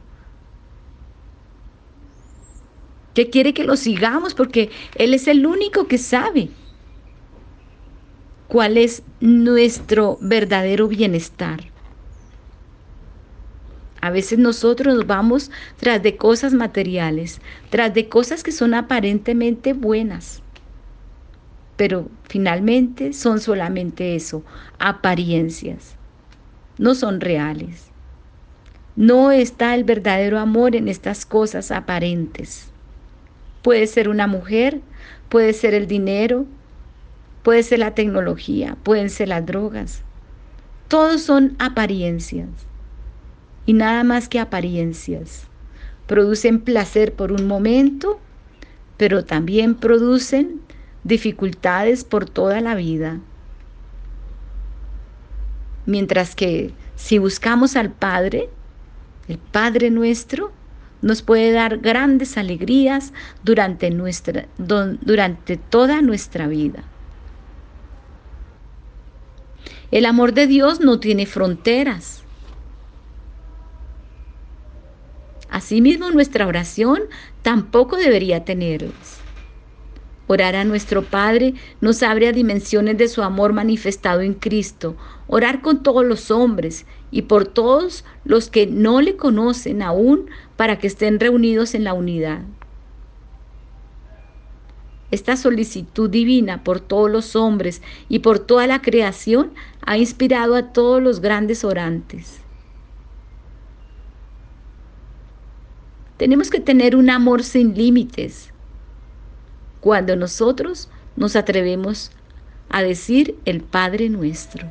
que 3.13 3.30
quiere 3.30 3.54
que 3.54 3.63
lo 3.63 3.75
sigamos 3.75 4.34
porque 4.34 4.69
Él 4.95 5.13
es 5.13 5.27
el 5.27 5.45
único 5.45 5.88
que 5.88 5.97
sabe 5.97 6.49
cuál 8.47 8.77
es 8.77 9.04
nuestro 9.19 10.17
verdadero 10.21 10.88
bienestar. 10.88 11.71
A 14.01 14.09
veces 14.09 14.39
nosotros 14.39 14.95
nos 14.95 15.05
vamos 15.05 15.51
tras 15.77 16.01
de 16.01 16.17
cosas 16.17 16.53
materiales, 16.53 17.39
tras 17.69 17.93
de 17.93 18.09
cosas 18.09 18.41
que 18.41 18.51
son 18.51 18.73
aparentemente 18.73 19.73
buenas, 19.73 20.41
pero 21.77 22.09
finalmente 22.27 23.13
son 23.13 23.39
solamente 23.39 24.15
eso, 24.15 24.43
apariencias, 24.79 25.97
no 26.79 26.95
son 26.95 27.21
reales. 27.21 27.91
No 28.95 29.31
está 29.31 29.75
el 29.75 29.83
verdadero 29.83 30.39
amor 30.39 30.75
en 30.75 30.87
estas 30.87 31.25
cosas 31.25 31.71
aparentes. 31.71 32.71
Puede 33.61 33.85
ser 33.85 34.09
una 34.09 34.25
mujer, 34.25 34.81
puede 35.29 35.53
ser 35.53 35.75
el 35.75 35.87
dinero, 35.87 36.47
puede 37.43 37.61
ser 37.61 37.79
la 37.79 37.93
tecnología, 37.93 38.77
pueden 38.81 39.11
ser 39.11 39.29
las 39.29 39.45
drogas. 39.45 40.01
Todos 40.87 41.21
son 41.21 41.55
apariencias 41.59 42.49
y 43.65 43.74
nada 43.74 44.04
más 44.04 44.28
que 44.30 44.39
apariencias. 44.39 45.47
Producen 46.08 46.62
placer 46.62 47.13
por 47.13 47.32
un 47.32 47.47
momento, 47.47 48.19
pero 48.97 49.24
también 49.24 49.76
producen 49.76 50.62
dificultades 51.04 52.04
por 52.04 52.30
toda 52.30 52.62
la 52.62 52.76
vida. 52.76 53.19
Mientras 55.86 56.36
que 56.36 56.74
si 56.95 57.17
buscamos 57.17 57.76
al 57.76 57.91
Padre, 57.91 58.50
el 59.28 59.38
Padre 59.38 59.89
nuestro, 59.89 60.52
nos 61.02 61.21
puede 61.24 61.52
dar 61.52 61.80
grandes 61.80 62.38
alegrías 62.38 63.12
durante, 63.43 63.89
nuestra, 63.89 64.45
durante 64.58 65.58
toda 65.58 66.02
nuestra 66.02 66.47
vida. 66.47 66.84
El 69.89 70.06
amor 70.06 70.34
de 70.34 70.47
Dios 70.47 70.80
no 70.80 71.00
tiene 71.00 71.26
fronteras. 71.26 72.20
Asimismo, 75.51 76.09
nuestra 76.11 76.47
oración 76.47 77.01
tampoco 77.41 77.97
debería 77.97 78.45
tenerlas. 78.45 79.19
Orar 80.27 80.55
a 80.55 80.63
nuestro 80.63 81.03
Padre 81.03 81.55
nos 81.81 82.03
abre 82.03 82.29
a 82.29 82.31
dimensiones 82.31 82.97
de 82.97 83.09
su 83.09 83.21
amor 83.21 83.51
manifestado 83.51 84.21
en 84.21 84.33
Cristo. 84.33 84.95
Orar 85.27 85.61
con 85.61 85.83
todos 85.83 86.05
los 86.05 86.31
hombres 86.31 86.85
y 87.11 87.23
por 87.23 87.45
todos 87.45 88.05
los 88.23 88.49
que 88.49 88.65
no 88.65 89.01
le 89.01 89.17
conocen 89.17 89.81
aún 89.81 90.29
para 90.55 90.79
que 90.79 90.87
estén 90.87 91.19
reunidos 91.19 91.75
en 91.75 91.83
la 91.83 91.93
unidad. 91.93 92.43
Esta 95.11 95.35
solicitud 95.35 96.09
divina 96.09 96.63
por 96.63 96.79
todos 96.79 97.11
los 97.11 97.35
hombres 97.35 97.81
y 98.07 98.19
por 98.19 98.39
toda 98.39 98.67
la 98.67 98.81
creación 98.81 99.51
ha 99.85 99.97
inspirado 99.97 100.55
a 100.55 100.71
todos 100.71 101.03
los 101.03 101.19
grandes 101.19 101.65
orantes. 101.65 102.40
Tenemos 106.21 106.51
que 106.51 106.60
tener 106.60 106.95
un 106.95 107.10
amor 107.10 107.41
sin 107.43 107.73
límites 107.73 108.51
cuando 109.79 110.15
nosotros 110.15 110.88
nos 111.15 111.36
atrevemos 111.36 112.12
a 112.69 112.84
decir 112.84 113.39
el 113.45 113.62
Padre 113.62 114.07
nuestro. 114.07 114.67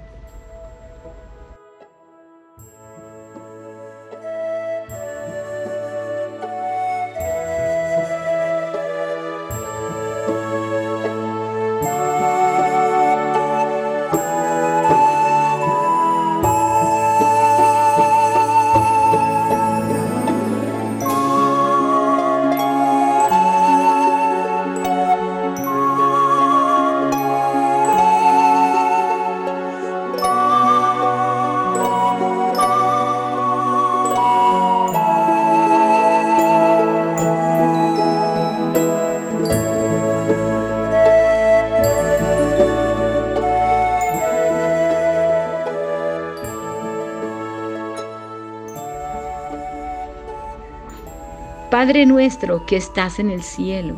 Padre 51.91 52.07
nuestro 52.07 52.67
que 52.67 52.77
estás 52.77 53.19
en 53.19 53.31
el 53.31 53.43
cielo. 53.43 53.97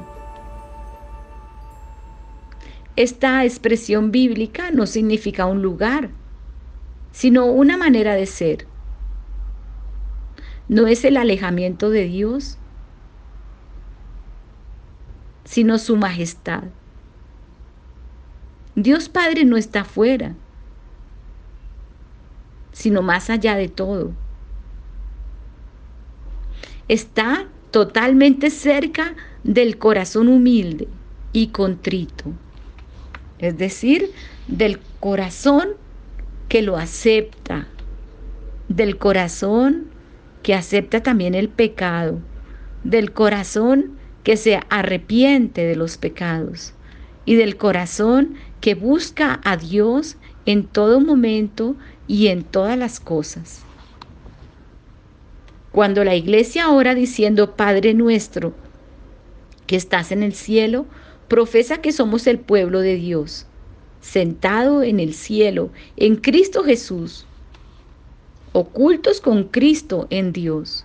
Esta 2.96 3.44
expresión 3.44 4.10
bíblica 4.10 4.70
no 4.70 4.86
significa 4.86 5.44
un 5.44 5.60
lugar, 5.60 6.08
sino 7.10 7.44
una 7.44 7.76
manera 7.76 8.14
de 8.14 8.24
ser. 8.24 8.66
No 10.68 10.86
es 10.86 11.04
el 11.04 11.18
alejamiento 11.18 11.90
de 11.90 12.04
Dios, 12.04 12.56
sino 15.44 15.76
su 15.76 15.96
majestad. 15.96 16.62
Dios 18.74 19.10
Padre 19.10 19.44
no 19.44 19.58
está 19.58 19.82
afuera, 19.82 20.34
sino 22.72 23.02
más 23.02 23.28
allá 23.28 23.54
de 23.54 23.68
todo. 23.68 24.12
Está 26.88 27.51
totalmente 27.72 28.50
cerca 28.50 29.16
del 29.42 29.78
corazón 29.78 30.28
humilde 30.28 30.86
y 31.32 31.48
contrito, 31.48 32.26
es 33.38 33.58
decir, 33.58 34.12
del 34.46 34.78
corazón 35.00 35.70
que 36.48 36.62
lo 36.62 36.76
acepta, 36.76 37.66
del 38.68 38.98
corazón 38.98 39.86
que 40.42 40.54
acepta 40.54 41.02
también 41.02 41.34
el 41.34 41.48
pecado, 41.48 42.20
del 42.84 43.12
corazón 43.12 43.96
que 44.22 44.36
se 44.36 44.60
arrepiente 44.68 45.64
de 45.64 45.74
los 45.74 45.96
pecados 45.96 46.74
y 47.24 47.36
del 47.36 47.56
corazón 47.56 48.34
que 48.60 48.74
busca 48.74 49.40
a 49.44 49.56
Dios 49.56 50.16
en 50.44 50.64
todo 50.64 51.00
momento 51.00 51.74
y 52.06 52.26
en 52.28 52.44
todas 52.44 52.78
las 52.78 53.00
cosas. 53.00 53.64
Cuando 55.72 56.04
la 56.04 56.14
iglesia 56.14 56.68
ora 56.70 56.94
diciendo 56.94 57.56
Padre 57.56 57.94
nuestro, 57.94 58.52
que 59.66 59.76
estás 59.76 60.12
en 60.12 60.22
el 60.22 60.34
cielo, 60.34 60.84
profesa 61.28 61.80
que 61.80 61.92
somos 61.92 62.26
el 62.26 62.38
pueblo 62.38 62.80
de 62.80 62.96
Dios, 62.96 63.46
sentado 64.02 64.82
en 64.82 65.00
el 65.00 65.14
cielo, 65.14 65.70
en 65.96 66.16
Cristo 66.16 66.62
Jesús, 66.62 67.24
ocultos 68.52 69.22
con 69.22 69.44
Cristo 69.44 70.06
en 70.10 70.34
Dios. 70.34 70.84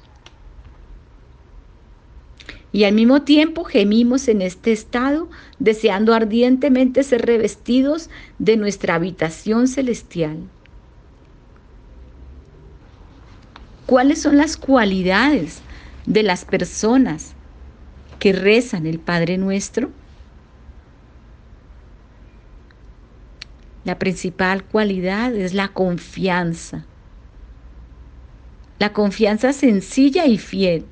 Y 2.71 2.86
al 2.86 2.93
mismo 2.93 3.23
tiempo 3.23 3.65
gemimos 3.65 4.30
en 4.30 4.41
este 4.41 4.71
estado, 4.71 5.28
deseando 5.60 6.13
ardientemente 6.13 7.04
ser 7.04 7.26
revestidos 7.26 8.10
de 8.39 8.56
nuestra 8.56 8.95
habitación 8.95 9.67
celestial. 9.67 10.38
¿Cuáles 13.88 14.21
son 14.21 14.36
las 14.36 14.58
cualidades 14.58 15.62
de 16.06 16.21
las 16.21 16.43
personas 16.43 17.36
que 18.19 18.34
rezan 18.34 18.86
el 18.86 19.00
Padre 19.00 19.38
Nuestro? 19.38 19.91
La 23.86 23.97
principal 23.97 24.65
cualidad 24.65 25.34
es 25.34 25.54
la 25.54 25.69
confianza. 25.69 26.86
La 28.78 28.91
confianza 28.91 29.54
sencilla 29.54 30.26
y 30.26 30.38
fiel. 30.38 30.86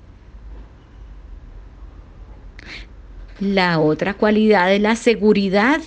La 3.41 3.81
otra 3.81 4.13
cualidad 4.13 4.73
es 4.73 4.79
la 4.79 4.95
seguridad. 4.95 5.81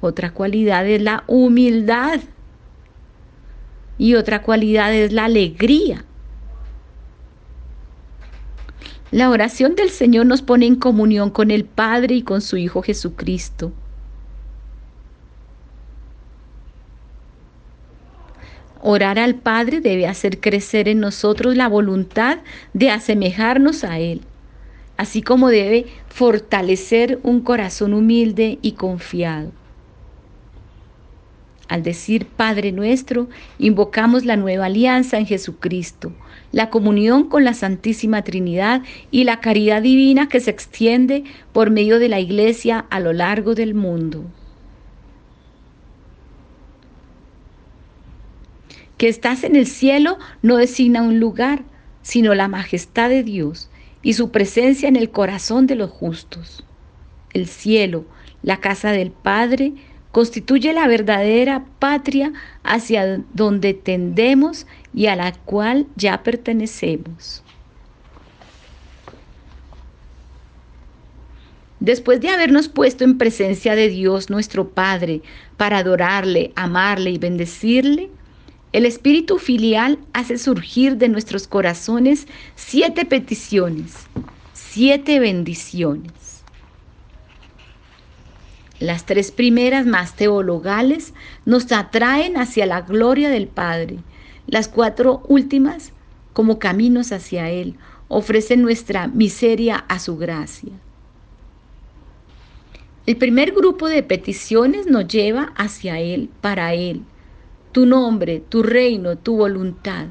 Otra 0.00 0.32
cualidad 0.32 0.86
es 0.86 1.02
la 1.02 1.24
humildad. 1.26 2.20
Y 4.00 4.14
otra 4.14 4.40
cualidad 4.40 4.94
es 4.94 5.12
la 5.12 5.26
alegría. 5.26 6.06
La 9.10 9.28
oración 9.28 9.74
del 9.74 9.90
Señor 9.90 10.24
nos 10.24 10.40
pone 10.40 10.64
en 10.64 10.76
comunión 10.76 11.28
con 11.28 11.50
el 11.50 11.66
Padre 11.66 12.14
y 12.14 12.22
con 12.22 12.40
su 12.40 12.56
Hijo 12.56 12.80
Jesucristo. 12.80 13.72
Orar 18.80 19.18
al 19.18 19.34
Padre 19.34 19.82
debe 19.82 20.06
hacer 20.06 20.40
crecer 20.40 20.88
en 20.88 21.00
nosotros 21.00 21.54
la 21.54 21.68
voluntad 21.68 22.38
de 22.72 22.90
asemejarnos 22.90 23.84
a 23.84 23.98
Él, 23.98 24.22
así 24.96 25.20
como 25.20 25.50
debe 25.50 25.84
fortalecer 26.08 27.20
un 27.22 27.42
corazón 27.42 27.92
humilde 27.92 28.58
y 28.62 28.72
confiado. 28.72 29.59
Al 31.70 31.84
decir 31.84 32.26
Padre 32.26 32.72
nuestro, 32.72 33.28
invocamos 33.60 34.24
la 34.24 34.34
nueva 34.34 34.66
alianza 34.66 35.18
en 35.18 35.26
Jesucristo, 35.26 36.12
la 36.50 36.68
comunión 36.68 37.28
con 37.28 37.44
la 37.44 37.54
Santísima 37.54 38.22
Trinidad 38.22 38.82
y 39.12 39.22
la 39.22 39.38
caridad 39.38 39.80
divina 39.80 40.28
que 40.28 40.40
se 40.40 40.50
extiende 40.50 41.22
por 41.52 41.70
medio 41.70 42.00
de 42.00 42.08
la 42.08 42.18
Iglesia 42.18 42.86
a 42.90 42.98
lo 42.98 43.12
largo 43.12 43.54
del 43.54 43.74
mundo. 43.74 44.24
Que 48.98 49.06
estás 49.06 49.44
en 49.44 49.54
el 49.54 49.68
cielo 49.68 50.18
no 50.42 50.56
designa 50.56 51.02
un 51.02 51.20
lugar, 51.20 51.62
sino 52.02 52.34
la 52.34 52.48
majestad 52.48 53.10
de 53.10 53.22
Dios 53.22 53.70
y 54.02 54.14
su 54.14 54.32
presencia 54.32 54.88
en 54.88 54.96
el 54.96 55.12
corazón 55.12 55.68
de 55.68 55.76
los 55.76 55.90
justos. 55.90 56.64
El 57.32 57.46
cielo, 57.46 58.06
la 58.42 58.56
casa 58.56 58.90
del 58.90 59.12
Padre, 59.12 59.74
constituye 60.12 60.72
la 60.72 60.86
verdadera 60.86 61.64
patria 61.78 62.32
hacia 62.62 63.22
donde 63.34 63.74
tendemos 63.74 64.66
y 64.92 65.06
a 65.06 65.16
la 65.16 65.32
cual 65.32 65.86
ya 65.96 66.22
pertenecemos. 66.22 67.42
Después 71.80 72.20
de 72.20 72.28
habernos 72.28 72.68
puesto 72.68 73.04
en 73.04 73.16
presencia 73.16 73.74
de 73.74 73.88
Dios 73.88 74.28
nuestro 74.28 74.68
Padre 74.68 75.22
para 75.56 75.78
adorarle, 75.78 76.52
amarle 76.54 77.10
y 77.10 77.18
bendecirle, 77.18 78.10
el 78.72 78.84
Espíritu 78.84 79.38
Filial 79.38 79.98
hace 80.12 80.36
surgir 80.36 80.96
de 80.96 81.08
nuestros 81.08 81.48
corazones 81.48 82.26
siete 82.54 83.06
peticiones, 83.06 83.94
siete 84.52 85.18
bendiciones. 85.18 86.29
Las 88.80 89.04
tres 89.04 89.30
primeras, 89.30 89.84
más 89.84 90.16
teologales, 90.16 91.12
nos 91.44 91.70
atraen 91.70 92.38
hacia 92.38 92.64
la 92.64 92.80
gloria 92.80 93.28
del 93.28 93.46
Padre. 93.46 93.98
Las 94.46 94.68
cuatro 94.68 95.22
últimas, 95.28 95.92
como 96.32 96.58
caminos 96.58 97.12
hacia 97.12 97.50
Él, 97.50 97.76
ofrecen 98.08 98.62
nuestra 98.62 99.06
miseria 99.06 99.76
a 99.76 99.98
su 99.98 100.16
gracia. 100.16 100.72
El 103.04 103.18
primer 103.18 103.52
grupo 103.52 103.86
de 103.86 104.02
peticiones 104.02 104.86
nos 104.86 105.06
lleva 105.06 105.52
hacia 105.56 106.00
Él, 106.00 106.30
para 106.40 106.72
Él, 106.72 107.02
tu 107.72 107.84
nombre, 107.84 108.40
tu 108.40 108.62
reino, 108.62 109.18
tu 109.18 109.36
voluntad. 109.36 110.06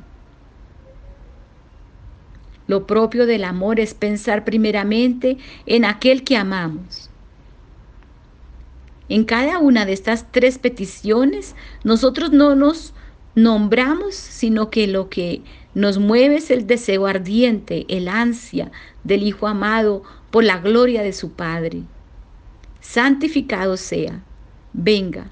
Lo 2.68 2.86
propio 2.86 3.26
del 3.26 3.46
amor 3.46 3.80
es 3.80 3.96
pensar 3.96 4.46
primeramente 4.46 5.40
en 5.66 5.86
aquel 5.86 6.24
que 6.24 6.38
amamos 6.38 7.09
en 9.10 9.24
cada 9.26 9.58
una 9.58 9.86
de 9.86 9.94
estas 9.94 10.32
tres 10.32 10.60
peticiones, 10.60 11.56
nosotros 11.84 12.32
no 12.32 12.56
nos 12.56 12.94
nombramos, 13.36 14.16
sino 14.16 14.70
que 14.70 14.88
lo 14.88 15.10
que 15.10 15.42
nos 15.74 15.98
mueve 15.98 16.38
es 16.38 16.52
el 16.52 16.68
deseo 16.68 17.08
ardiente, 17.08 17.86
el 17.90 18.08
ansia 18.08 18.72
del 19.04 19.24
Hijo 19.24 19.48
amado 19.48 20.04
por 20.32 20.44
la 20.44 20.60
gloria 20.60 21.02
de 21.02 21.14
su 21.14 21.32
Padre. 21.32 21.84
Santificado 22.82 23.78
sea, 23.78 24.24
venga, 24.74 25.30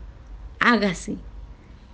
hágase. 0.59 1.17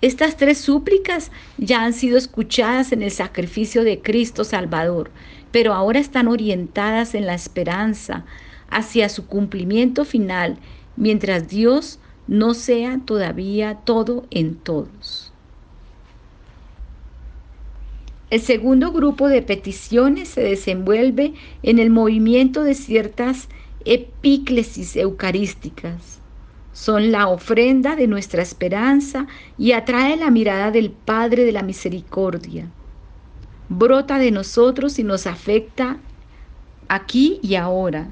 Estas 0.01 0.35
tres 0.35 0.57
súplicas 0.57 1.31
ya 1.57 1.83
han 1.83 1.93
sido 1.93 2.17
escuchadas 2.17 2.91
en 2.91 3.03
el 3.03 3.11
sacrificio 3.11 3.83
de 3.83 4.01
Cristo 4.01 4.43
Salvador, 4.43 5.11
pero 5.51 5.73
ahora 5.73 5.99
están 5.99 6.27
orientadas 6.27 7.15
en 7.15 7.25
la 7.25 7.33
esperanza 7.33 8.25
hacia 8.69 9.07
su 9.07 9.27
cumplimiento 9.27 10.03
final 10.03 10.57
mientras 10.95 11.47
Dios 11.47 11.99
no 12.27 12.53
sea 12.53 12.99
todavía 13.05 13.75
todo 13.83 14.25
en 14.31 14.55
todos. 14.55 15.31
El 18.29 18.41
segundo 18.41 18.91
grupo 18.91 19.27
de 19.27 19.43
peticiones 19.43 20.29
se 20.29 20.41
desenvuelve 20.41 21.35
en 21.61 21.77
el 21.77 21.91
movimiento 21.91 22.63
de 22.63 22.73
ciertas 22.73 23.47
epíclesis 23.85 24.95
eucarísticas. 24.95 26.19
Son 26.71 27.11
la 27.11 27.27
ofrenda 27.27 27.95
de 27.95 28.07
nuestra 28.07 28.41
esperanza 28.41 29.27
y 29.59 29.73
atrae 29.73 30.17
la 30.17 30.31
mirada 30.31 30.71
del 30.71 30.89
Padre 30.89 31.45
de 31.45 31.51
la 31.51 31.61
Misericordia. 31.61 32.71
Brota 33.69 34.17
de 34.17 34.31
nosotros 34.31 34.97
y 34.97 35.03
nos 35.03 35.27
afecta 35.27 35.99
aquí 36.87 37.39
y 37.43 37.53
ahora, 37.53 38.07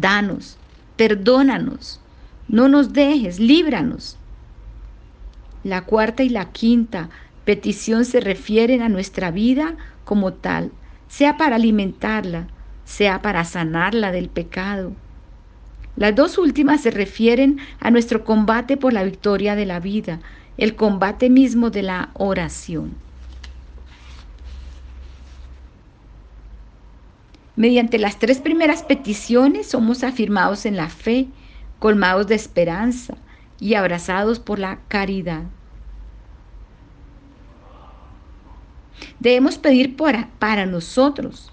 danos, 0.00 0.58
perdónanos, 0.96 2.00
no 2.48 2.68
nos 2.68 2.92
dejes, 2.92 3.38
líbranos. 3.38 4.18
La 5.64 5.82
cuarta 5.82 6.22
y 6.22 6.28
la 6.28 6.50
quinta 6.50 7.10
petición 7.44 8.04
se 8.04 8.20
refieren 8.20 8.82
a 8.82 8.88
nuestra 8.88 9.30
vida 9.30 9.76
como 10.04 10.32
tal, 10.32 10.72
sea 11.08 11.36
para 11.36 11.56
alimentarla, 11.56 12.48
sea 12.84 13.22
para 13.22 13.44
sanarla 13.44 14.12
del 14.12 14.28
pecado. 14.28 14.92
Las 15.96 16.14
dos 16.14 16.38
últimas 16.38 16.80
se 16.80 16.90
refieren 16.90 17.58
a 17.80 17.90
nuestro 17.90 18.24
combate 18.24 18.76
por 18.76 18.92
la 18.92 19.04
victoria 19.04 19.54
de 19.54 19.66
la 19.66 19.78
vida, 19.78 20.20
el 20.56 20.74
combate 20.74 21.30
mismo 21.30 21.70
de 21.70 21.82
la 21.82 22.10
oración. 22.14 22.94
Mediante 27.54 27.98
las 27.98 28.18
tres 28.18 28.40
primeras 28.40 28.82
peticiones 28.82 29.68
somos 29.68 30.04
afirmados 30.04 30.64
en 30.64 30.76
la 30.76 30.88
fe, 30.88 31.28
colmados 31.78 32.26
de 32.26 32.34
esperanza 32.34 33.16
y 33.60 33.74
abrazados 33.74 34.38
por 34.38 34.58
la 34.58 34.80
caridad. 34.88 35.44
Debemos 39.20 39.58
pedir 39.58 39.96
para, 39.96 40.30
para 40.38 40.64
nosotros, 40.64 41.52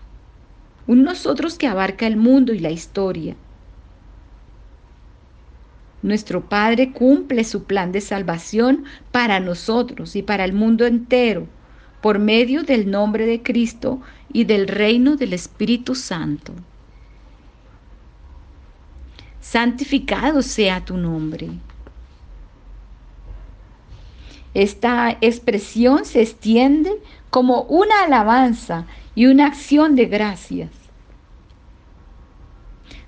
un 0.87 1.03
nosotros 1.03 1.57
que 1.57 1.67
abarca 1.67 2.07
el 2.07 2.15
mundo 2.15 2.53
y 2.53 2.59
la 2.59 2.71
historia. 2.71 3.35
Nuestro 6.01 6.47
Padre 6.47 6.93
cumple 6.93 7.43
su 7.43 7.65
plan 7.65 7.91
de 7.91 7.99
salvación 7.99 8.85
para 9.11 9.41
nosotros 9.41 10.15
y 10.15 10.23
para 10.23 10.45
el 10.45 10.53
mundo 10.53 10.85
entero 10.85 11.47
por 12.01 12.19
medio 12.19 12.63
del 12.63 12.89
nombre 12.89 13.25
de 13.25 13.41
Cristo 13.41 14.01
y 14.31 14.45
del 14.45 14.67
reino 14.67 15.15
del 15.15 15.33
Espíritu 15.33 15.95
Santo. 15.95 16.53
Santificado 19.41 20.41
sea 20.41 20.85
tu 20.85 20.97
nombre. 20.97 21.49
Esta 24.53 25.17
expresión 25.21 26.05
se 26.05 26.21
extiende 26.21 26.91
como 27.29 27.63
una 27.63 28.03
alabanza 28.03 28.85
y 29.15 29.27
una 29.27 29.47
acción 29.47 29.95
de 29.95 30.05
gracias. 30.05 30.71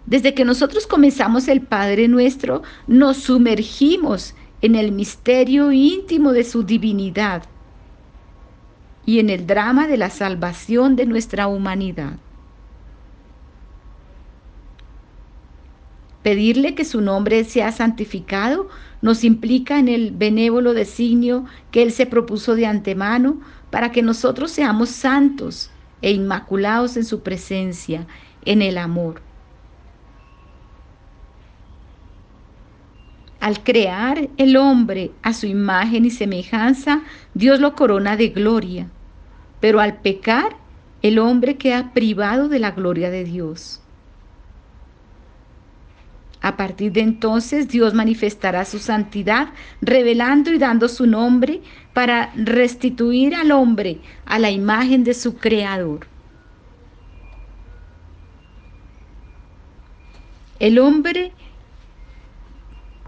Desde 0.05 0.33
que 0.33 0.45
nosotros 0.45 0.87
comenzamos 0.87 1.47
el 1.47 1.61
Padre 1.61 2.07
nuestro, 2.07 2.63
nos 2.87 3.17
sumergimos 3.17 4.33
en 4.61 4.75
el 4.75 4.91
misterio 4.91 5.71
íntimo 5.71 6.33
de 6.33 6.43
su 6.43 6.63
divinidad 6.63 7.43
y 9.05 9.19
en 9.19 9.29
el 9.29 9.47
drama 9.47 9.87
de 9.87 9.97
la 9.97 10.09
salvación 10.09 10.95
de 10.95 11.05
nuestra 11.05 11.47
humanidad. 11.47 12.17
Pedirle 16.23 16.75
que 16.75 16.85
su 16.85 17.01
nombre 17.01 17.43
sea 17.45 17.71
santificado 17.71 18.69
nos 19.01 19.23
implica 19.23 19.79
en 19.79 19.87
el 19.87 20.11
benévolo 20.11 20.73
designio 20.73 21.45
que 21.71 21.81
Él 21.81 21.91
se 21.91 22.05
propuso 22.05 22.53
de 22.55 22.67
antemano 22.67 23.41
para 23.71 23.91
que 23.91 24.03
nosotros 24.03 24.51
seamos 24.51 24.89
santos 24.89 25.71
e 26.01 26.11
inmaculados 26.11 26.95
en 26.97 27.05
su 27.05 27.21
presencia, 27.21 28.05
en 28.45 28.61
el 28.61 28.77
amor. 28.77 29.21
Al 33.41 33.63
crear 33.63 34.29
el 34.37 34.55
hombre 34.55 35.11
a 35.23 35.33
su 35.33 35.47
imagen 35.47 36.05
y 36.05 36.11
semejanza, 36.11 37.01
Dios 37.33 37.59
lo 37.59 37.75
corona 37.75 38.15
de 38.15 38.29
gloria. 38.29 38.87
Pero 39.59 39.79
al 39.79 39.97
pecar, 39.97 40.55
el 41.01 41.17
hombre 41.17 41.57
queda 41.57 41.91
privado 41.91 42.49
de 42.49 42.59
la 42.59 42.69
gloria 42.69 43.09
de 43.09 43.23
Dios. 43.23 43.81
A 46.39 46.55
partir 46.55 46.91
de 46.91 47.01
entonces 47.01 47.67
Dios 47.67 47.95
manifestará 47.95 48.63
su 48.63 48.77
santidad, 48.77 49.49
revelando 49.81 50.51
y 50.51 50.59
dando 50.59 50.87
su 50.87 51.07
nombre 51.07 51.61
para 51.93 52.31
restituir 52.35 53.33
al 53.33 53.51
hombre 53.51 54.01
a 54.25 54.37
la 54.37 54.51
imagen 54.51 55.03
de 55.03 55.15
su 55.15 55.37
Creador. 55.37 56.05
El 60.59 60.77
hombre 60.77 61.31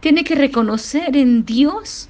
tiene 0.04 0.26
que 0.26 0.36
reconocer 0.36 1.16
en 1.16 1.46
Dios 1.46 2.10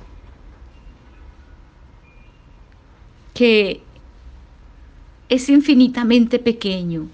que 3.35 3.83
es 5.29 5.47
infinitamente 5.47 6.39
pequeño 6.39 7.07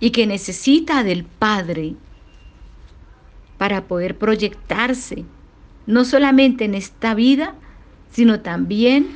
y 0.00 0.10
que 0.10 0.26
necesita 0.26 1.04
del 1.04 1.22
Padre 1.22 1.94
para 3.56 3.84
poder 3.84 4.18
proyectarse, 4.18 5.24
no 5.86 6.04
solamente 6.04 6.64
en 6.64 6.74
esta 6.74 7.14
vida, 7.14 7.54
sino 8.10 8.40
también 8.40 9.06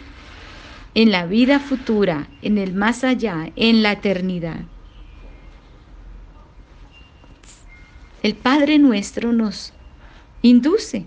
en 0.94 1.10
la 1.10 1.26
vida 1.26 1.58
futura, 1.58 2.28
en 2.40 2.58
el 2.58 2.72
más 2.72 3.02
allá, 3.02 3.50
en 3.56 3.82
la 3.82 3.90
eternidad. 3.94 4.60
El 8.22 8.36
Padre 8.36 8.78
nuestro 8.78 9.32
nos 9.32 9.72
induce 10.42 11.06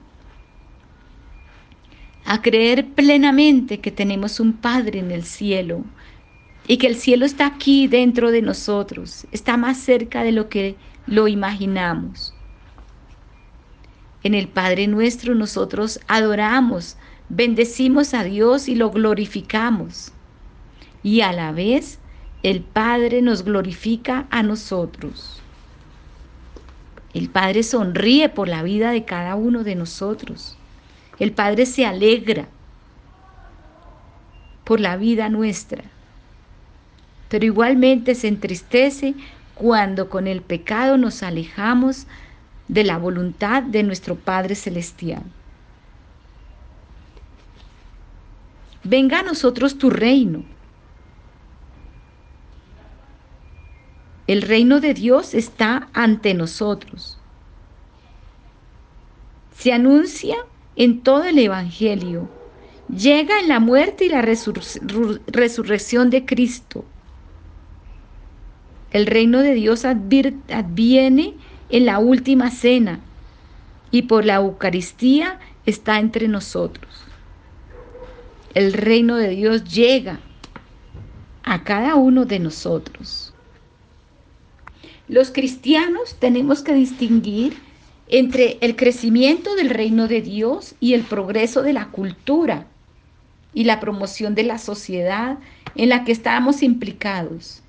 a 2.26 2.41
creer 2.41 2.88
plenamente 2.93 3.80
que 3.80 3.91
tenemos 3.91 4.39
un 4.39 4.54
Padre 4.54 5.00
en 5.00 5.12
el 5.12 5.24
cielo 5.24 5.84
y 6.67 6.78
que 6.78 6.88
el 6.88 6.95
cielo 6.95 7.26
está 7.26 7.45
aquí 7.45 7.88
dentro 7.88 8.32
de 8.32 8.41
nosotros, 8.41 9.28
está 9.32 9.58
más 9.58 9.78
cerca 9.78 10.24
de 10.24 10.32
lo 10.32 10.50
que 10.50 10.76
lo 11.06 11.28
imaginamos. 11.28 12.34
En 14.24 14.34
el 14.34 14.48
Padre 14.48 14.88
nuestro 14.88 15.36
nosotros 15.36 16.00
adoramos, 16.08 16.98
bendecimos 17.30 18.15
a 18.15 18.24
Dios 18.24 18.67
y 18.67 18.74
lo 18.74 18.89
glorificamos. 18.89 20.12
Y 21.04 21.21
a 21.21 21.32
la 21.32 21.52
vez 21.52 22.00
el 22.41 22.62
Padre 22.62 23.21
nos 23.21 23.43
glorifica 23.43 24.26
a 24.32 24.41
nosotros. 24.41 25.43
El 27.15 27.30
Padre 27.30 27.63
sonríe 27.63 28.28
por 28.28 28.49
la 28.49 28.62
vida 28.62 28.91
de 28.91 29.06
cada 29.06 29.36
uno 29.36 29.63
de 29.63 29.75
nosotros. 29.75 30.58
El 31.17 31.32
Padre 31.32 31.65
se 31.65 31.86
alegra 31.86 32.49
por 34.65 34.82
la 34.82 34.97
vida 34.97 35.30
nuestra. 35.30 35.86
Pero 37.30 37.45
igualmente 37.45 38.15
se 38.15 38.28
entristece 38.28 39.13
cuando 39.54 40.10
con 40.10 40.28
el 40.28 40.41
pecado 40.41 40.97
nos 40.97 41.23
alejamos 41.23 42.06
de 42.67 42.84
la 42.84 42.97
voluntad 42.97 43.63
de 43.63 43.84
nuestro 43.84 44.15
Padre 44.15 44.56
Celestial. 44.56 45.23
Venga 48.84 49.21
a 49.21 49.23
nosotros 49.23 49.78
tu 49.78 49.89
reino. 49.89 50.43
El 54.28 54.42
reino 54.42 54.80
de 54.80 54.94
Dios 54.96 55.34
está 55.36 55.88
ante 55.94 56.34
nosotros. 56.34 57.20
Se 59.56 59.72
anuncia 59.72 60.36
en 60.76 61.02
todo 61.02 61.26
el 61.26 61.38
Evangelio. 61.38 62.28
Llega 62.90 63.40
en 63.40 63.48
la 63.48 63.60
muerte 63.60 64.06
y 64.06 64.10
la 64.10 64.22
resurrección 64.22 66.10
de 66.10 66.26
Cristo. 66.26 66.86
El 68.92 69.06
reino 69.08 69.42
de 69.42 69.54
Dios 69.54 69.86
adviene 69.86 71.36
en 71.70 71.86
la 71.86 72.00
última 72.00 72.50
cena 72.50 73.00
y 73.92 74.04
por 74.04 74.26
la 74.26 74.36
Eucaristía 74.36 75.40
está 75.66 76.00
entre 76.00 76.28
nosotros. 76.28 77.06
El 78.54 78.74
reino 78.74 79.18
de 79.18 79.30
Dios 79.30 79.64
llega 79.66 80.20
a 81.44 81.64
cada 81.64 81.96
uno 81.96 82.26
de 82.26 82.40
nosotros. 82.40 83.25
Los 85.08 85.30
cristianos 85.30 86.15
tenemos 86.20 86.63
que 86.63 86.74
distinguir 86.74 87.58
entre 88.08 88.58
el 88.62 88.76
crecimiento 88.76 89.56
del 89.56 89.70
reino 89.70 90.08
de 90.08 90.22
Dios 90.22 90.74
y 90.80 90.94
el 90.94 91.04
progreso 91.04 91.62
de 91.62 91.74
la 91.74 91.89
cultura 91.89 92.65
y 93.54 93.65
la 93.65 93.80
promoción 93.80 94.34
de 94.34 94.44
la 94.44 94.58
sociedad 94.58 95.38
en 95.76 95.89
la 95.89 96.04
que 96.06 96.12
estamos 96.12 96.63
implicados. 96.63 97.62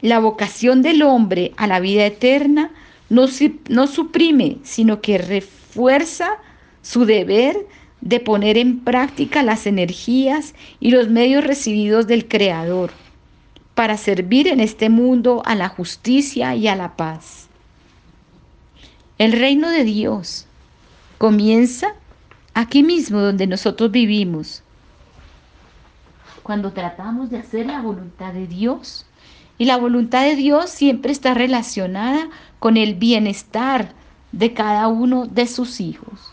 La 0.00 0.20
vocación 0.20 0.82
del 0.82 1.02
hombre 1.02 1.52
a 1.56 1.66
la 1.66 1.80
vida 1.80 2.06
eterna 2.06 2.70
no, 3.08 3.26
no 3.68 3.86
suprime, 3.88 4.58
sino 4.62 5.00
que 5.00 5.18
refuerza 5.18 6.38
su 6.80 7.06
deber 7.06 7.56
de 8.00 8.20
poner 8.20 8.56
en 8.56 8.80
práctica 8.80 9.42
las 9.42 9.66
energías 9.66 10.54
y 10.78 10.92
los 10.92 11.08
medios 11.08 11.44
recibidos 11.44 12.06
del 12.06 12.28
Creador 12.28 12.92
para 13.80 13.96
servir 13.96 14.46
en 14.46 14.60
este 14.60 14.90
mundo 14.90 15.42
a 15.46 15.54
la 15.54 15.70
justicia 15.70 16.54
y 16.54 16.68
a 16.68 16.76
la 16.76 16.96
paz. 16.96 17.48
El 19.16 19.32
reino 19.32 19.70
de 19.70 19.84
Dios 19.84 20.44
comienza 21.16 21.94
aquí 22.52 22.82
mismo 22.82 23.20
donde 23.20 23.46
nosotros 23.46 23.90
vivimos. 23.90 24.62
Cuando 26.42 26.74
tratamos 26.74 27.30
de 27.30 27.38
hacer 27.38 27.64
la 27.64 27.80
voluntad 27.80 28.34
de 28.34 28.46
Dios, 28.46 29.06
y 29.56 29.64
la 29.64 29.78
voluntad 29.78 30.24
de 30.24 30.36
Dios 30.36 30.68
siempre 30.68 31.10
está 31.10 31.32
relacionada 31.32 32.28
con 32.58 32.76
el 32.76 32.96
bienestar 32.96 33.94
de 34.30 34.52
cada 34.52 34.88
uno 34.88 35.24
de 35.24 35.46
sus 35.46 35.80
hijos. 35.80 36.29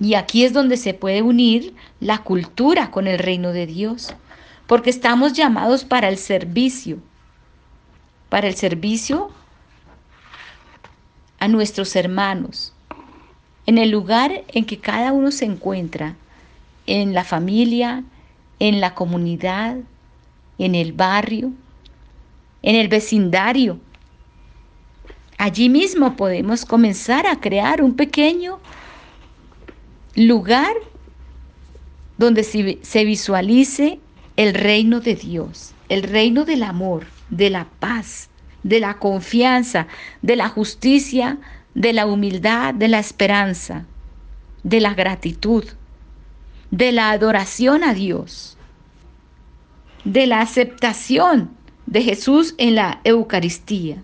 Y 0.00 0.14
aquí 0.14 0.44
es 0.44 0.52
donde 0.52 0.76
se 0.76 0.94
puede 0.94 1.22
unir 1.22 1.74
la 2.00 2.18
cultura 2.18 2.90
con 2.90 3.06
el 3.06 3.18
reino 3.18 3.52
de 3.52 3.66
Dios, 3.66 4.14
porque 4.66 4.90
estamos 4.90 5.32
llamados 5.32 5.84
para 5.84 6.08
el 6.08 6.18
servicio, 6.18 6.98
para 8.28 8.48
el 8.48 8.54
servicio 8.54 9.30
a 11.38 11.48
nuestros 11.48 11.94
hermanos, 11.94 12.72
en 13.66 13.78
el 13.78 13.90
lugar 13.90 14.44
en 14.48 14.64
que 14.64 14.78
cada 14.78 15.12
uno 15.12 15.30
se 15.30 15.44
encuentra, 15.44 16.16
en 16.86 17.14
la 17.14 17.24
familia, 17.24 18.04
en 18.58 18.80
la 18.80 18.94
comunidad, 18.94 19.76
en 20.58 20.74
el 20.74 20.92
barrio, 20.92 21.52
en 22.62 22.76
el 22.76 22.88
vecindario. 22.88 23.78
Allí 25.38 25.68
mismo 25.68 26.16
podemos 26.16 26.64
comenzar 26.64 27.26
a 27.26 27.40
crear 27.40 27.82
un 27.82 27.94
pequeño 27.94 28.58
lugar 30.16 30.74
donde 32.18 32.44
se 32.44 33.04
visualice 33.04 33.98
el 34.36 34.54
reino 34.54 35.00
de 35.00 35.14
Dios, 35.14 35.74
el 35.88 36.02
reino 36.02 36.44
del 36.44 36.62
amor, 36.62 37.06
de 37.30 37.50
la 37.50 37.66
paz, 37.80 38.28
de 38.62 38.80
la 38.80 38.98
confianza, 38.98 39.86
de 40.22 40.36
la 40.36 40.48
justicia, 40.48 41.38
de 41.74 41.92
la 41.92 42.06
humildad, 42.06 42.74
de 42.74 42.88
la 42.88 42.98
esperanza, 42.98 43.84
de 44.62 44.80
la 44.80 44.94
gratitud, 44.94 45.64
de 46.70 46.92
la 46.92 47.10
adoración 47.10 47.84
a 47.84 47.94
Dios, 47.94 48.56
de 50.04 50.26
la 50.26 50.40
aceptación 50.40 51.50
de 51.86 52.02
Jesús 52.02 52.54
en 52.58 52.74
la 52.74 53.00
Eucaristía. 53.04 54.02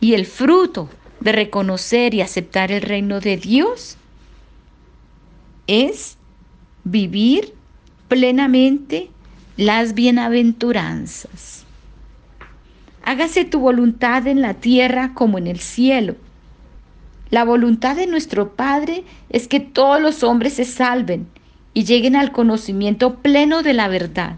Y 0.00 0.14
el 0.14 0.26
fruto 0.26 0.88
de 1.20 1.32
reconocer 1.32 2.14
y 2.14 2.20
aceptar 2.20 2.70
el 2.72 2.82
reino 2.82 3.20
de 3.20 3.36
Dios 3.36 3.96
es 5.66 6.16
vivir 6.84 7.54
plenamente 8.08 9.10
las 9.56 9.94
bienaventuranzas. 9.94 11.64
Hágase 13.02 13.44
tu 13.44 13.60
voluntad 13.60 14.26
en 14.26 14.40
la 14.40 14.54
tierra 14.54 15.12
como 15.14 15.38
en 15.38 15.46
el 15.46 15.60
cielo. 15.60 16.16
La 17.30 17.44
voluntad 17.44 17.96
de 17.96 18.06
nuestro 18.06 18.54
Padre 18.54 19.04
es 19.28 19.48
que 19.48 19.60
todos 19.60 20.00
los 20.00 20.22
hombres 20.22 20.54
se 20.54 20.64
salven 20.64 21.26
y 21.74 21.84
lleguen 21.84 22.16
al 22.16 22.32
conocimiento 22.32 23.16
pleno 23.16 23.62
de 23.62 23.74
la 23.74 23.88
verdad. 23.88 24.36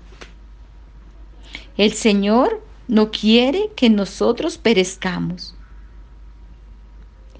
El 1.76 1.92
Señor 1.92 2.64
no 2.88 3.10
quiere 3.10 3.70
que 3.76 3.88
nosotros 3.90 4.58
perezcamos. 4.58 5.54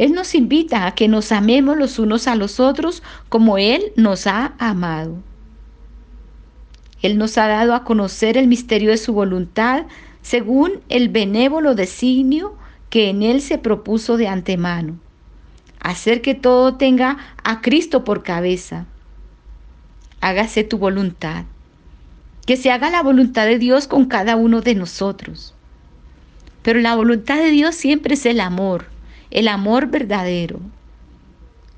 Él 0.00 0.12
nos 0.12 0.34
invita 0.34 0.86
a 0.86 0.94
que 0.94 1.08
nos 1.08 1.30
amemos 1.30 1.76
los 1.76 1.98
unos 1.98 2.26
a 2.26 2.34
los 2.34 2.58
otros 2.58 3.02
como 3.28 3.58
Él 3.58 3.92
nos 3.96 4.26
ha 4.26 4.54
amado. 4.58 5.18
Él 7.02 7.18
nos 7.18 7.36
ha 7.36 7.48
dado 7.48 7.74
a 7.74 7.84
conocer 7.84 8.38
el 8.38 8.46
misterio 8.48 8.92
de 8.92 8.96
su 8.96 9.12
voluntad 9.12 9.84
según 10.22 10.80
el 10.88 11.10
benévolo 11.10 11.74
designio 11.74 12.56
que 12.88 13.10
en 13.10 13.22
Él 13.22 13.42
se 13.42 13.58
propuso 13.58 14.16
de 14.16 14.26
antemano. 14.26 14.98
Hacer 15.80 16.22
que 16.22 16.34
todo 16.34 16.76
tenga 16.76 17.18
a 17.44 17.60
Cristo 17.60 18.02
por 18.02 18.22
cabeza. 18.22 18.86
Hágase 20.22 20.64
tu 20.64 20.78
voluntad. 20.78 21.44
Que 22.46 22.56
se 22.56 22.70
haga 22.70 22.88
la 22.88 23.02
voluntad 23.02 23.44
de 23.44 23.58
Dios 23.58 23.86
con 23.86 24.06
cada 24.06 24.36
uno 24.36 24.62
de 24.62 24.74
nosotros. 24.74 25.52
Pero 26.62 26.80
la 26.80 26.96
voluntad 26.96 27.36
de 27.36 27.50
Dios 27.50 27.74
siempre 27.74 28.14
es 28.14 28.24
el 28.24 28.40
amor, 28.40 28.86
el 29.30 29.48
amor 29.48 29.86
verdadero, 29.86 30.60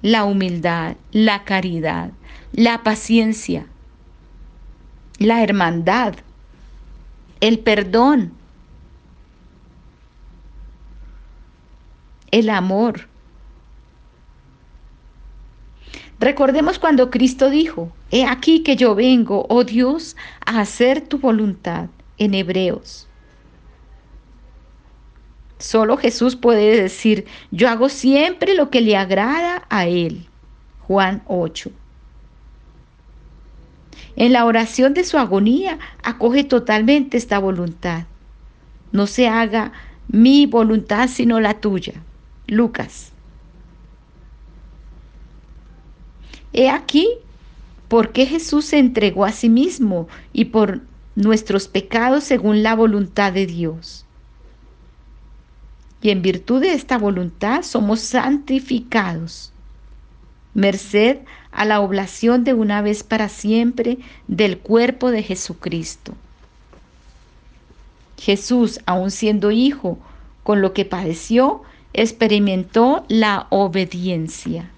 la 0.00 0.24
humildad, 0.24 0.96
la 1.12 1.44
caridad, 1.44 2.10
la 2.52 2.82
paciencia, 2.82 3.66
la 5.18 5.42
hermandad, 5.42 6.14
el 7.40 7.58
perdón, 7.58 8.32
el 12.30 12.50
amor. 12.50 13.08
Recordemos 16.18 16.78
cuando 16.78 17.10
Cristo 17.10 17.50
dijo, 17.50 17.92
He 18.10 18.24
aquí 18.24 18.62
que 18.62 18.76
yo 18.76 18.94
vengo, 18.94 19.44
oh 19.48 19.64
Dios, 19.64 20.16
a 20.46 20.60
hacer 20.60 21.00
tu 21.00 21.18
voluntad 21.18 21.88
en 22.16 22.34
Hebreos. 22.34 23.08
Solo 25.62 25.96
Jesús 25.96 26.34
puede 26.34 26.82
decir, 26.82 27.24
yo 27.52 27.68
hago 27.68 27.88
siempre 27.88 28.54
lo 28.56 28.68
que 28.68 28.80
le 28.80 28.96
agrada 28.96 29.64
a 29.70 29.86
Él. 29.86 30.26
Juan 30.80 31.22
8. 31.28 31.70
En 34.16 34.32
la 34.32 34.44
oración 34.44 34.92
de 34.92 35.04
su 35.04 35.18
agonía 35.18 35.78
acoge 36.02 36.42
totalmente 36.42 37.16
esta 37.16 37.38
voluntad. 37.38 38.06
No 38.90 39.06
se 39.06 39.28
haga 39.28 39.70
mi 40.08 40.46
voluntad 40.46 41.08
sino 41.08 41.38
la 41.38 41.60
tuya. 41.60 42.02
Lucas. 42.48 43.12
He 46.52 46.68
aquí 46.70 47.06
por 47.86 48.10
qué 48.10 48.26
Jesús 48.26 48.64
se 48.64 48.80
entregó 48.80 49.24
a 49.24 49.30
sí 49.30 49.48
mismo 49.48 50.08
y 50.32 50.46
por 50.46 50.80
nuestros 51.14 51.68
pecados 51.68 52.24
según 52.24 52.64
la 52.64 52.74
voluntad 52.74 53.32
de 53.32 53.46
Dios. 53.46 54.06
Y 56.02 56.10
en 56.10 56.20
virtud 56.20 56.60
de 56.60 56.74
esta 56.74 56.98
voluntad 56.98 57.62
somos 57.62 58.00
santificados, 58.00 59.52
merced 60.52 61.18
a 61.52 61.64
la 61.64 61.80
oblación 61.80 62.42
de 62.42 62.54
una 62.54 62.82
vez 62.82 63.04
para 63.04 63.28
siempre 63.28 63.98
del 64.26 64.58
cuerpo 64.58 65.12
de 65.12 65.22
Jesucristo. 65.22 66.14
Jesús, 68.18 68.80
aun 68.84 69.12
siendo 69.12 69.52
hijo, 69.52 69.98
con 70.42 70.60
lo 70.60 70.72
que 70.72 70.84
padeció, 70.84 71.62
experimentó 71.92 73.04
la 73.08 73.46
obediencia. 73.50 74.70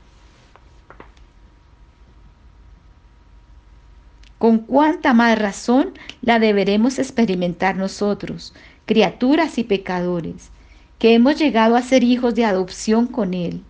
Con 4.38 4.58
cuánta 4.58 5.14
más 5.14 5.38
razón 5.38 5.94
la 6.20 6.38
deberemos 6.38 6.98
experimentar 6.98 7.76
nosotros, 7.76 8.52
criaturas 8.84 9.56
y 9.56 9.64
pecadores, 9.64 10.50
que 10.98 11.14
hemos 11.14 11.38
llegado 11.38 11.76
a 11.76 11.82
ser 11.82 12.04
hijos 12.04 12.34
de 12.34 12.44
adopción 12.44 13.06
con 13.06 13.34
Él 13.34 13.62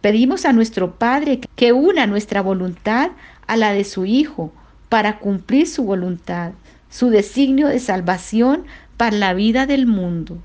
Pedimos 0.00 0.44
a 0.44 0.52
nuestro 0.52 0.94
Padre 0.94 1.40
que 1.56 1.72
una 1.72 2.06
nuestra 2.06 2.40
voluntad 2.40 3.10
a 3.48 3.56
la 3.56 3.72
de 3.72 3.82
su 3.82 4.04
Hijo 4.04 4.52
para 4.88 5.18
cumplir 5.18 5.66
su 5.66 5.82
voluntad, 5.82 6.52
su 6.88 7.10
designio 7.10 7.66
de 7.66 7.80
salvación 7.80 8.64
para 8.96 9.16
la 9.16 9.34
vida 9.34 9.66
del 9.66 9.86
mundo. 9.86 10.38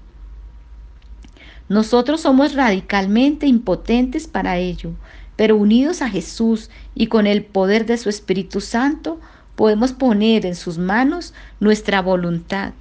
Nosotros 1.69 2.21
somos 2.21 2.55
radicalmente 2.55 3.45
impotentes 3.45 4.27
para 4.27 4.57
ello, 4.57 4.91
pero 5.35 5.55
unidos 5.55 6.01
a 6.01 6.09
Jesús 6.09 6.71
y 6.95 7.07
con 7.07 7.27
el 7.27 7.45
poder 7.45 7.85
de 7.85 7.97
su 7.99 8.09
Espíritu 8.09 8.59
Santo, 8.59 9.19
podemos 9.55 9.93
poner 9.93 10.47
en 10.47 10.55
sus 10.55 10.79
manos 10.79 11.35
nuestra 11.59 12.01
voluntad 12.01 12.73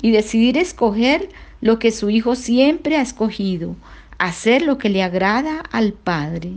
y 0.00 0.10
decidir 0.10 0.56
escoger 0.56 1.28
lo 1.60 1.78
que 1.78 1.90
su 1.90 2.10
Hijo 2.10 2.36
siempre 2.36 2.96
ha 2.96 3.02
escogido, 3.02 3.74
hacer 4.18 4.62
lo 4.62 4.78
que 4.78 4.88
le 4.88 5.02
agrada 5.02 5.60
al 5.72 5.92
Padre. 5.92 6.52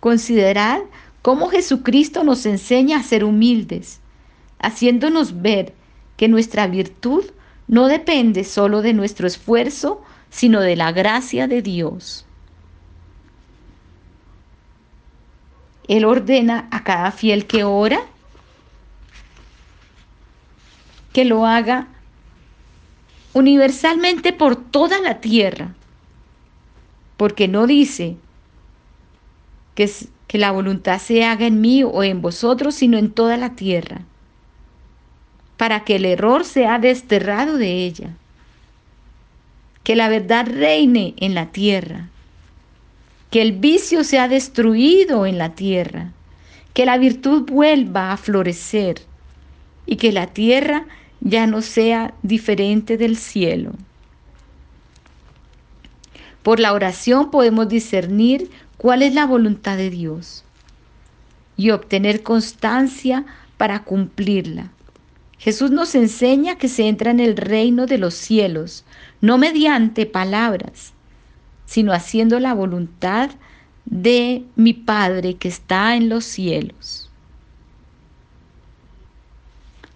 Considerad 0.00 0.80
cómo 1.22 1.48
Jesucristo 1.48 2.24
nos 2.24 2.46
enseña 2.46 2.98
a 2.98 3.02
ser 3.02 3.24
humildes, 3.24 4.00
haciéndonos 4.58 5.42
ver 5.42 5.74
que 6.16 6.28
nuestra 6.28 6.66
virtud 6.66 7.24
no 7.66 7.86
depende 7.86 8.44
solo 8.44 8.82
de 8.82 8.94
nuestro 8.94 9.26
esfuerzo, 9.26 10.02
sino 10.30 10.60
de 10.60 10.76
la 10.76 10.92
gracia 10.92 11.46
de 11.46 11.62
Dios. 11.62 12.24
Él 15.86 16.04
ordena 16.04 16.68
a 16.70 16.84
cada 16.84 17.10
fiel 17.12 17.46
que 17.46 17.64
ora 17.64 18.00
que 21.18 21.24
lo 21.24 21.46
haga 21.46 21.88
universalmente 23.32 24.32
por 24.32 24.54
toda 24.54 25.00
la 25.00 25.20
tierra, 25.20 25.74
porque 27.16 27.48
no 27.48 27.66
dice 27.66 28.14
que, 29.74 29.90
que 30.28 30.38
la 30.38 30.52
voluntad 30.52 31.00
se 31.00 31.24
haga 31.24 31.48
en 31.48 31.60
mí 31.60 31.82
o 31.82 32.04
en 32.04 32.22
vosotros, 32.22 32.76
sino 32.76 32.98
en 32.98 33.10
toda 33.10 33.36
la 33.36 33.56
tierra, 33.56 34.02
para 35.56 35.82
que 35.82 35.96
el 35.96 36.04
error 36.04 36.44
sea 36.44 36.78
desterrado 36.78 37.58
de 37.58 37.84
ella, 37.84 38.10
que 39.82 39.96
la 39.96 40.08
verdad 40.08 40.46
reine 40.46 41.14
en 41.16 41.34
la 41.34 41.46
tierra, 41.46 42.10
que 43.32 43.42
el 43.42 43.54
vicio 43.54 44.04
sea 44.04 44.28
destruido 44.28 45.26
en 45.26 45.36
la 45.36 45.56
tierra, 45.56 46.12
que 46.74 46.86
la 46.86 46.96
virtud 46.96 47.42
vuelva 47.50 48.12
a 48.12 48.16
florecer. 48.16 49.00
Y 49.90 49.96
que 49.96 50.12
la 50.12 50.26
tierra 50.26 50.84
ya 51.20 51.46
no 51.46 51.62
sea 51.62 52.14
diferente 52.22 52.96
del 52.96 53.16
cielo. 53.16 53.72
Por 56.42 56.60
la 56.60 56.72
oración 56.72 57.30
podemos 57.30 57.68
discernir 57.68 58.50
cuál 58.76 59.02
es 59.02 59.14
la 59.14 59.26
voluntad 59.26 59.76
de 59.76 59.90
Dios 59.90 60.44
y 61.56 61.70
obtener 61.70 62.22
constancia 62.22 63.26
para 63.56 63.84
cumplirla. 63.84 64.70
Jesús 65.38 65.70
nos 65.70 65.94
enseña 65.94 66.56
que 66.56 66.68
se 66.68 66.88
entra 66.88 67.10
en 67.10 67.20
el 67.20 67.36
reino 67.36 67.86
de 67.86 67.98
los 67.98 68.14
cielos, 68.14 68.84
no 69.20 69.38
mediante 69.38 70.06
palabras, 70.06 70.92
sino 71.66 71.92
haciendo 71.92 72.40
la 72.40 72.54
voluntad 72.54 73.30
de 73.84 74.44
mi 74.56 74.72
Padre 74.72 75.34
que 75.34 75.48
está 75.48 75.96
en 75.96 76.08
los 76.08 76.24
cielos. 76.24 77.07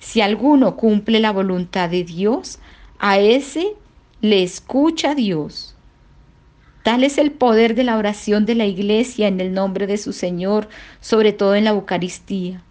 Si 0.02 0.20
alguno 0.20 0.74
cumple 0.74 1.20
la 1.20 1.30
voluntad 1.30 1.88
de 1.88 2.02
Dios, 2.02 2.58
a 2.98 3.18
ese 3.20 3.76
le 4.20 4.42
escucha 4.42 5.14
Dios. 5.14 5.76
Tal 6.82 7.04
es 7.04 7.18
el 7.18 7.30
poder 7.30 7.76
de 7.76 7.84
la 7.84 7.96
oración 7.96 8.44
de 8.44 8.56
la 8.56 8.66
iglesia 8.66 9.28
en 9.28 9.40
el 9.40 9.54
nombre 9.54 9.86
de 9.86 9.96
su 9.98 10.12
Señor, 10.12 10.68
sobre 11.00 11.32
todo 11.32 11.54
en 11.54 11.64
la 11.64 11.70
Eucaristía. 11.70 12.64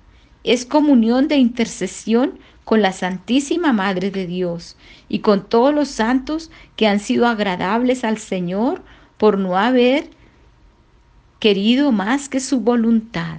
Es 0.44 0.66
comunión 0.66 1.30
de 1.30 1.38
intercesión 1.38 2.38
con 2.66 2.82
la 2.82 2.92
Santísima 2.92 3.72
Madre 3.72 4.12
de 4.12 4.28
Dios 4.28 4.76
y 5.08 5.20
con 5.20 5.48
todos 5.48 5.74
los 5.74 5.88
santos 5.88 6.52
que 6.76 6.86
han 6.86 7.00
sido 7.00 7.28
agradables 7.28 8.04
al 8.04 8.18
Señor 8.18 8.84
por 9.18 9.38
no 9.38 9.58
haber 9.58 10.10
querido 11.40 11.94
más 11.94 12.28
que 12.28 12.42
su 12.42 12.60
voluntad. 12.60 13.38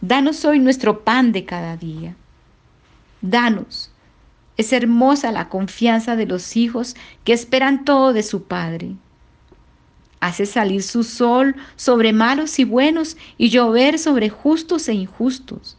Danos 0.00 0.44
hoy 0.44 0.58
nuestro 0.58 1.04
pan 1.04 1.30
de 1.30 1.44
cada 1.44 1.76
día. 1.76 2.16
Danos. 3.20 3.90
Es 4.56 4.72
hermosa 4.72 5.32
la 5.32 5.48
confianza 5.48 6.16
de 6.16 6.26
los 6.26 6.56
hijos 6.56 6.94
que 7.24 7.32
esperan 7.32 7.84
todo 7.84 8.12
de 8.12 8.22
su 8.22 8.44
Padre. 8.44 8.96
Hace 10.20 10.46
salir 10.46 10.82
su 10.82 11.04
sol 11.04 11.56
sobre 11.76 12.12
malos 12.12 12.58
y 12.58 12.64
buenos 12.64 13.16
y 13.36 13.50
llover 13.50 13.98
sobre 13.98 14.30
justos 14.30 14.88
e 14.88 14.94
injustos. 14.94 15.76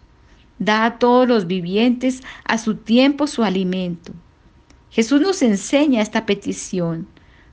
Da 0.59 0.85
a 0.85 0.99
todos 0.99 1.27
los 1.27 1.47
vivientes 1.47 2.21
a 2.45 2.57
su 2.57 2.75
tiempo 2.75 3.27
su 3.27 3.43
alimento. 3.43 4.13
Jesús 4.91 5.21
nos 5.21 5.41
enseña 5.41 6.01
esta 6.01 6.25
petición. 6.25 7.07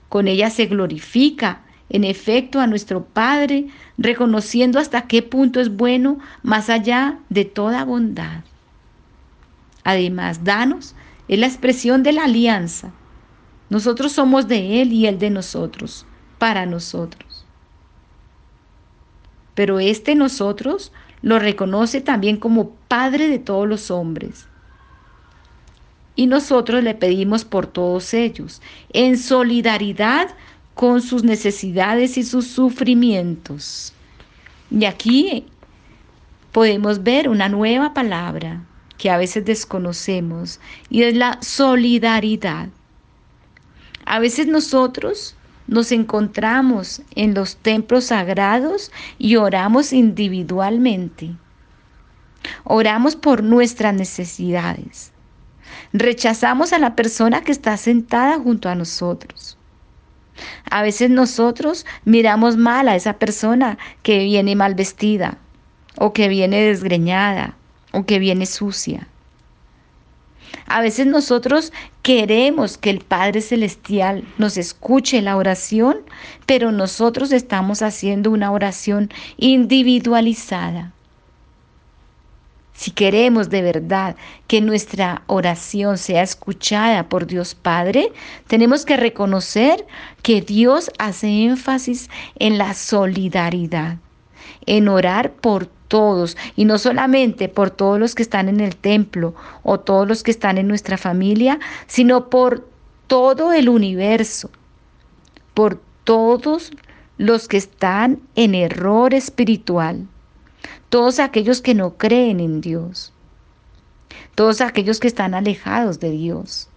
Con 0.09 0.29
ella 0.29 0.51
se 0.51 0.67
glorifica, 0.67 1.63
en 1.89 2.03
efecto, 2.05 2.61
a 2.61 2.67
nuestro 2.67 3.05
Padre, 3.05 3.67
reconociendo 3.99 4.79
hasta 4.79 5.07
qué 5.07 5.23
punto 5.23 5.61
es 5.61 5.77
bueno 5.77 6.19
más 6.43 6.71
allá 6.71 7.19
de 7.29 7.45
toda 7.45 7.85
bondad. 7.85 8.43
Además, 9.87 10.43
danos 10.43 10.97
es 11.29 11.39
la 11.39 11.47
expresión 11.47 12.03
de 12.03 12.11
la 12.11 12.25
alianza. 12.25 12.91
Nosotros 13.71 14.11
somos 14.11 14.49
de 14.49 14.83
Él 14.83 14.93
y 14.93 15.07
Él 15.07 15.21
de 15.21 15.31
nosotros 15.31 16.05
para 16.39 16.67
nosotros. 16.67 17.47
Pero 19.55 19.79
este 19.79 20.17
nosotros 20.17 20.91
lo 21.23 21.39
reconoce 21.39 22.01
también 22.01 22.37
como 22.37 22.71
Padre 22.89 23.29
de 23.29 23.39
todos 23.39 23.69
los 23.69 23.93
hombres. 23.93 24.49
Y 26.17 26.27
nosotros 26.27 26.83
le 26.83 26.97
pedimos 26.97 27.45
por 27.45 27.69
todos 27.69 28.13
ellos, 28.13 28.61
en 28.93 29.17
solidaridad 29.17 30.31
con 30.75 31.01
sus 31.01 31.23
necesidades 31.23 32.19
y 32.19 32.25
sus 32.25 32.49
sufrimientos. 32.49 33.93
Y 34.69 34.85
aquí 34.85 35.47
podemos 36.51 37.05
ver 37.05 37.29
una 37.29 37.49
nueva 37.49 37.95
palabra 37.95 38.66
que 38.99 39.11
a 39.11 39.19
veces 39.19 39.45
desconocemos 39.45 40.61
y 40.89 41.03
es 41.03 41.17
la 41.17 41.39
solidaridad. 41.43 42.69
A 44.05 44.19
veces 44.19 44.47
nosotros 44.47 45.37
nos 45.67 45.91
encontramos 45.93 47.03
en 47.15 47.35
los 47.35 47.57
templos 47.57 48.07
sagrados 48.07 48.93
y 49.19 49.37
oramos 49.37 49.93
individualmente. 49.93 51.35
Oramos 52.65 53.17
por 53.17 53.43
nuestras 53.43 53.95
necesidades. 53.95 55.13
Rechazamos 55.93 56.73
a 56.73 56.79
la 56.79 56.95
persona 56.95 57.43
que 57.43 57.53
está 57.53 57.77
sentada 57.77 58.39
junto 58.39 58.69
a 58.69 58.77
nosotros. 58.77 59.59
A 60.71 60.83
veces 60.83 61.11
nosotros 61.11 61.87
miramos 62.05 62.57
mal 62.57 62.89
a 62.89 62.95
esa 62.95 63.15
persona 63.15 63.79
que 64.03 64.19
viene 64.19 64.55
mal 64.55 64.75
vestida 64.75 65.39
o 65.97 66.13
que 66.13 66.29
viene 66.29 66.61
desgreñada 66.61 67.56
o 67.97 68.05
que 68.05 68.19
viene 68.19 68.45
sucia. 68.45 69.09
A 70.67 70.83
veces 70.83 71.07
nosotros 71.07 71.73
queremos 72.03 72.77
que 72.77 72.91
el 72.91 73.01
Padre 73.01 73.41
Celestial 73.41 74.25
nos 74.37 74.59
escuche 74.59 75.23
la 75.23 75.37
oración, 75.37 75.99
pero 76.45 76.73
nosotros 76.73 77.33
estamos 77.33 77.81
haciendo 77.81 78.31
una 78.31 78.53
oración 78.53 79.11
individualizada. 79.39 80.93
Si 82.75 82.91
queremos 82.91 83.49
de 83.49 83.63
verdad 83.63 84.17
que 84.47 84.61
nuestra 84.61 85.23
oración 85.27 85.97
sea 85.97 86.23
escuchada 86.23 87.09
por 87.09 87.27
Dios 87.27 87.55
Padre, 87.55 88.13
tenemos 88.47 88.85
que 88.85 88.99
reconocer 88.99 89.87
que 90.23 90.43
Dios 90.43 90.91
hace 90.99 91.45
énfasis 91.45 92.11
en 92.39 92.59
la 92.59 92.75
solidaridad, 92.75 93.97
en 94.67 94.89
orar 94.89 95.33
por 95.33 95.71
todos, 95.89 96.37
y 96.57 96.65
no 96.65 96.79
solamente 96.79 97.49
por 97.49 97.71
todos 97.71 97.99
los 97.99 98.15
que 98.15 98.23
están 98.23 98.49
en 98.49 98.61
el 98.61 98.77
templo 98.77 99.35
o 99.63 99.81
todos 99.81 100.07
los 100.07 100.23
que 100.23 100.31
están 100.31 100.59
en 100.59 100.69
nuestra 100.69 100.99
familia, 100.99 101.59
sino 101.87 102.29
por 102.29 102.69
todo 103.07 103.53
el 103.53 103.69
universo, 103.69 104.51
por 105.55 105.81
todos 106.05 106.73
los 107.19 107.49
que 107.49 107.57
están 107.57 108.21
en 108.35 108.55
error 108.55 109.15
espiritual, 109.15 110.07
todos 110.89 111.19
aquellos 111.19 111.63
que 111.63 111.75
no 111.75 111.97
creen 111.97 112.41
en 112.41 112.61
Dios, 112.61 113.13
todos 114.35 114.61
aquellos 114.61 115.01
que 115.01 115.09
están 115.09 115.35
alejados 115.35 115.99
de 116.01 116.11
Dios. 116.11 116.69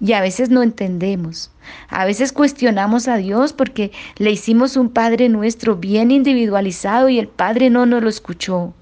Y 0.00 0.12
a 0.12 0.20
veces 0.20 0.50
no 0.50 0.62
entendemos. 0.62 1.50
A 1.88 2.04
veces 2.04 2.32
cuestionamos 2.32 3.08
a 3.08 3.16
Dios 3.16 3.52
porque 3.52 3.92
le 4.18 4.30
hicimos 4.30 4.76
un 4.76 4.90
Padre 4.90 5.28
nuestro 5.28 5.76
bien 5.76 6.10
individualizado 6.10 7.08
y 7.08 7.18
el 7.18 7.28
Padre 7.28 7.70
no 7.70 7.86
nos 7.86 8.02
lo 8.02 8.08
escuchó. 8.08 8.74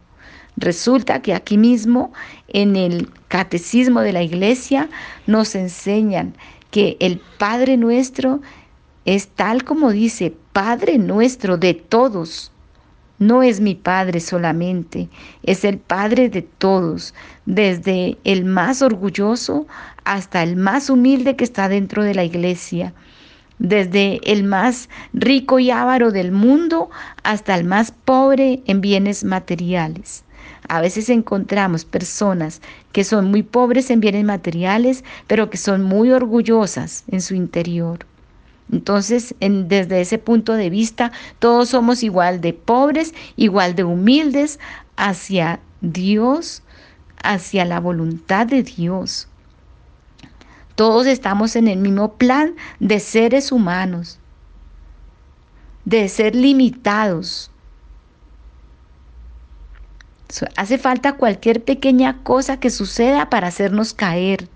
Resulta 0.56 1.22
que 1.22 1.34
aquí 1.34 1.58
mismo 1.58 2.12
en 2.48 2.76
el 2.76 3.10
catecismo 3.28 4.00
de 4.00 4.12
la 4.12 4.22
iglesia 4.22 4.88
nos 5.26 5.54
enseñan 5.54 6.34
que 6.70 6.96
el 7.00 7.20
Padre 7.38 7.76
nuestro 7.76 8.40
es 9.04 9.28
tal 9.28 9.64
como 9.64 9.90
dice, 9.90 10.34
Padre 10.52 10.98
nuestro 10.98 11.56
de 11.56 11.74
todos. 11.74 12.50
No 13.18 13.44
es 13.44 13.60
mi 13.60 13.76
Padre 13.76 14.18
solamente, 14.18 15.08
es 15.44 15.64
el 15.64 15.78
Padre 15.78 16.28
de 16.28 16.42
todos, 16.42 17.14
desde 17.46 18.18
el 18.24 18.44
más 18.44 18.82
orgulloso 18.82 19.68
hasta 20.04 20.42
el 20.42 20.56
más 20.56 20.90
humilde 20.90 21.36
que 21.36 21.44
está 21.44 21.68
dentro 21.68 22.02
de 22.02 22.14
la 22.14 22.24
iglesia, 22.24 22.92
desde 23.58 24.20
el 24.24 24.42
más 24.42 24.88
rico 25.12 25.60
y 25.60 25.70
avaro 25.70 26.10
del 26.10 26.32
mundo 26.32 26.90
hasta 27.22 27.54
el 27.54 27.64
más 27.64 27.92
pobre 27.92 28.62
en 28.66 28.80
bienes 28.80 29.22
materiales. 29.22 30.24
A 30.68 30.80
veces 30.80 31.08
encontramos 31.08 31.84
personas 31.84 32.62
que 32.92 33.04
son 33.04 33.30
muy 33.30 33.44
pobres 33.44 33.90
en 33.90 34.00
bienes 34.00 34.24
materiales, 34.24 35.04
pero 35.28 35.50
que 35.50 35.56
son 35.56 35.82
muy 35.82 36.10
orgullosas 36.10 37.04
en 37.08 37.20
su 37.20 37.34
interior. 37.34 38.06
Entonces, 38.72 39.34
desde 39.40 40.00
ese 40.00 40.18
punto 40.18 40.54
de 40.54 40.70
vista, 40.70 41.12
todos 41.38 41.68
somos 41.68 42.02
igual 42.02 42.40
de 42.40 42.52
pobres, 42.52 43.14
igual 43.36 43.74
de 43.74 43.84
humildes 43.84 44.58
hacia 44.96 45.60
Dios, 45.80 46.62
hacia 47.22 47.64
la 47.64 47.80
voluntad 47.80 48.46
de 48.46 48.62
Dios. 48.62 49.28
Todos 50.74 51.06
estamos 51.06 51.56
en 51.56 51.68
el 51.68 51.78
mismo 51.78 52.14
plan 52.14 52.54
de 52.80 52.98
seres 53.00 53.52
humanos, 53.52 54.18
de 55.84 56.08
ser 56.08 56.34
limitados. 56.34 57.50
Hace 60.56 60.78
falta 60.78 61.12
cualquier 61.12 61.62
pequeña 61.62 62.24
cosa 62.24 62.58
que 62.58 62.70
suceda 62.70 63.30
para 63.30 63.48
hacernos 63.48 63.94
caer. 63.94 64.48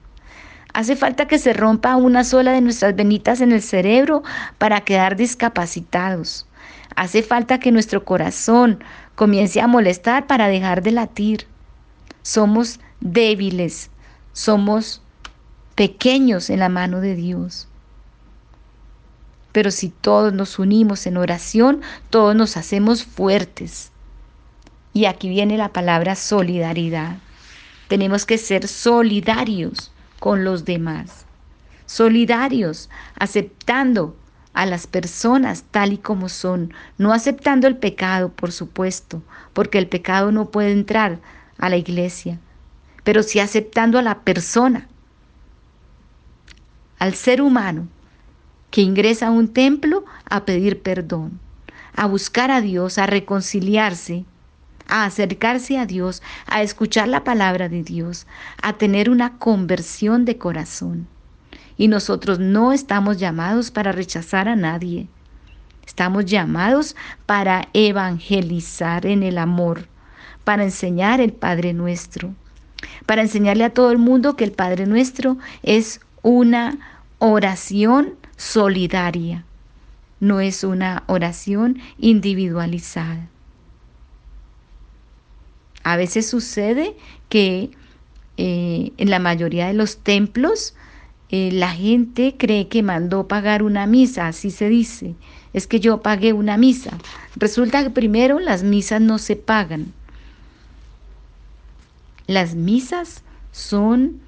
Hace 0.78 0.94
falta 0.94 1.26
que 1.26 1.40
se 1.40 1.54
rompa 1.54 1.96
una 1.96 2.22
sola 2.22 2.52
de 2.52 2.60
nuestras 2.60 2.94
venitas 2.94 3.40
en 3.40 3.50
el 3.50 3.62
cerebro 3.62 4.22
para 4.58 4.82
quedar 4.82 5.16
discapacitados. 5.16 6.46
Hace 6.94 7.24
falta 7.24 7.58
que 7.58 7.72
nuestro 7.72 8.04
corazón 8.04 8.84
comience 9.16 9.60
a 9.60 9.66
molestar 9.66 10.28
para 10.28 10.46
dejar 10.46 10.84
de 10.84 10.92
latir. 10.92 11.48
Somos 12.22 12.78
débiles, 13.00 13.90
somos 14.32 15.02
pequeños 15.74 16.48
en 16.48 16.60
la 16.60 16.68
mano 16.68 17.00
de 17.00 17.16
Dios. 17.16 17.66
Pero 19.50 19.72
si 19.72 19.88
todos 19.88 20.32
nos 20.32 20.60
unimos 20.60 21.08
en 21.08 21.16
oración, 21.16 21.80
todos 22.08 22.36
nos 22.36 22.56
hacemos 22.56 23.02
fuertes. 23.02 23.90
Y 24.92 25.06
aquí 25.06 25.28
viene 25.28 25.58
la 25.58 25.70
palabra 25.70 26.14
solidaridad. 26.14 27.16
Tenemos 27.88 28.24
que 28.24 28.38
ser 28.38 28.68
solidarios 28.68 29.90
con 30.18 30.44
los 30.44 30.64
demás. 30.64 31.24
Solidarios, 31.86 32.90
aceptando 33.18 34.16
a 34.52 34.66
las 34.66 34.86
personas 34.86 35.64
tal 35.70 35.92
y 35.92 35.98
como 35.98 36.28
son, 36.28 36.72
no 36.98 37.12
aceptando 37.12 37.66
el 37.66 37.76
pecado, 37.76 38.30
por 38.30 38.52
supuesto, 38.52 39.22
porque 39.52 39.78
el 39.78 39.86
pecado 39.86 40.32
no 40.32 40.50
puede 40.50 40.72
entrar 40.72 41.20
a 41.58 41.68
la 41.68 41.76
iglesia, 41.76 42.38
pero 43.04 43.22
sí 43.22 43.38
aceptando 43.40 43.98
a 43.98 44.02
la 44.02 44.20
persona, 44.20 44.88
al 46.98 47.14
ser 47.14 47.40
humano 47.40 47.86
que 48.70 48.80
ingresa 48.82 49.28
a 49.28 49.30
un 49.30 49.48
templo 49.48 50.04
a 50.28 50.44
pedir 50.44 50.82
perdón, 50.82 51.38
a 51.94 52.06
buscar 52.06 52.50
a 52.50 52.60
Dios, 52.60 52.98
a 52.98 53.06
reconciliarse, 53.06 54.24
a 54.89 55.05
acercarse 55.05 55.78
a 55.78 55.86
Dios, 55.86 56.22
a 56.47 56.62
escuchar 56.62 57.09
la 57.09 57.22
palabra 57.22 57.68
de 57.68 57.82
Dios, 57.82 58.26
a 58.61 58.72
tener 58.72 59.11
una 59.11 59.39
conversión 59.39 60.24
de 60.24 60.39
corazón. 60.39 61.07
Y 61.76 61.89
nosotros 61.89 62.39
no 62.39 62.72
estamos 62.72 63.18
llamados 63.18 63.70
para 63.70 63.93
rechazar 63.93 64.49
a 64.49 64.57
nadie. 64.57 65.07
Estamos 65.86 66.24
llamados 66.24 66.97
para 67.26 67.68
evangelizar 67.72 69.07
en 69.07 69.22
el 69.22 69.39
amor, 69.39 69.86
para 70.45 70.64
enseñar 70.64 71.20
el 71.20 71.32
Padre 71.32 71.72
nuestro, 71.72 72.34
para 73.07 73.22
enseñarle 73.22 73.64
a 73.64 73.74
todo 73.74 73.91
el 73.91 73.99
mundo 73.99 74.36
que 74.36 74.45
el 74.45 74.53
Padre 74.53 74.86
nuestro 74.86 75.39
es 75.62 76.01
una 76.22 76.78
oración 77.18 78.14
solidaria, 78.36 79.45
no 80.20 80.41
es 80.41 80.64
una 80.64 81.05
oración 81.07 81.78
individualizada. 81.99 83.28
A 85.89 85.97
veces 85.97 86.28
sucede 86.28 86.95
que 87.30 87.70
eh, 88.36 88.93
en 88.99 89.09
la 89.09 89.18
mayoría 89.18 89.68
de 89.68 89.72
los 89.72 89.97
templos 89.97 90.74
eh, 91.30 91.49
la 91.51 91.70
gente 91.70 92.34
cree 92.36 92.68
que 92.68 92.82
mandó 92.82 93.26
pagar 93.26 93.62
una 93.62 93.86
misa, 93.86 94.26
así 94.26 94.51
se 94.51 94.68
dice. 94.68 95.14
Es 95.55 95.66
que 95.66 95.80
yo 95.80 96.03
pagué 96.03 96.34
una 96.34 96.59
misa. 96.59 96.91
Resulta 97.36 97.82
que 97.82 97.89
primero 97.89 98.39
las 98.39 98.64
misas 98.64 99.01
no 99.01 99.16
se 99.16 99.36
pagan. 99.36 99.95
Las 102.26 102.55
misas 102.55 103.22
son 103.51 104.20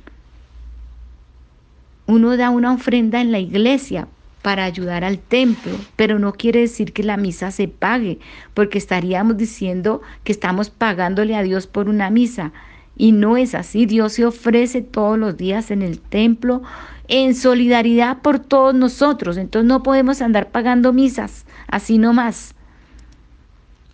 uno 2.06 2.38
da 2.38 2.48
una 2.48 2.72
ofrenda 2.72 3.20
en 3.20 3.32
la 3.32 3.38
iglesia 3.38 4.08
para 4.42 4.64
ayudar 4.64 5.04
al 5.04 5.18
templo, 5.18 5.72
pero 5.96 6.18
no 6.18 6.32
quiere 6.32 6.60
decir 6.60 6.92
que 6.92 7.02
la 7.02 7.16
misa 7.16 7.50
se 7.50 7.68
pague, 7.68 8.18
porque 8.54 8.78
estaríamos 8.78 9.36
diciendo 9.36 10.00
que 10.24 10.32
estamos 10.32 10.70
pagándole 10.70 11.36
a 11.36 11.42
Dios 11.42 11.66
por 11.66 11.88
una 11.88 12.10
misa. 12.10 12.52
Y 12.96 13.12
no 13.12 13.36
es 13.36 13.54
así, 13.54 13.86
Dios 13.86 14.14
se 14.14 14.26
ofrece 14.26 14.82
todos 14.82 15.18
los 15.18 15.36
días 15.36 15.70
en 15.70 15.82
el 15.82 16.00
templo 16.00 16.62
en 17.10 17.34
solidaridad 17.34 18.18
por 18.22 18.38
todos 18.38 18.74
nosotros. 18.74 19.36
Entonces 19.36 19.68
no 19.68 19.82
podemos 19.82 20.22
andar 20.22 20.50
pagando 20.50 20.92
misas, 20.92 21.44
así 21.66 21.98
nomás. 21.98 22.54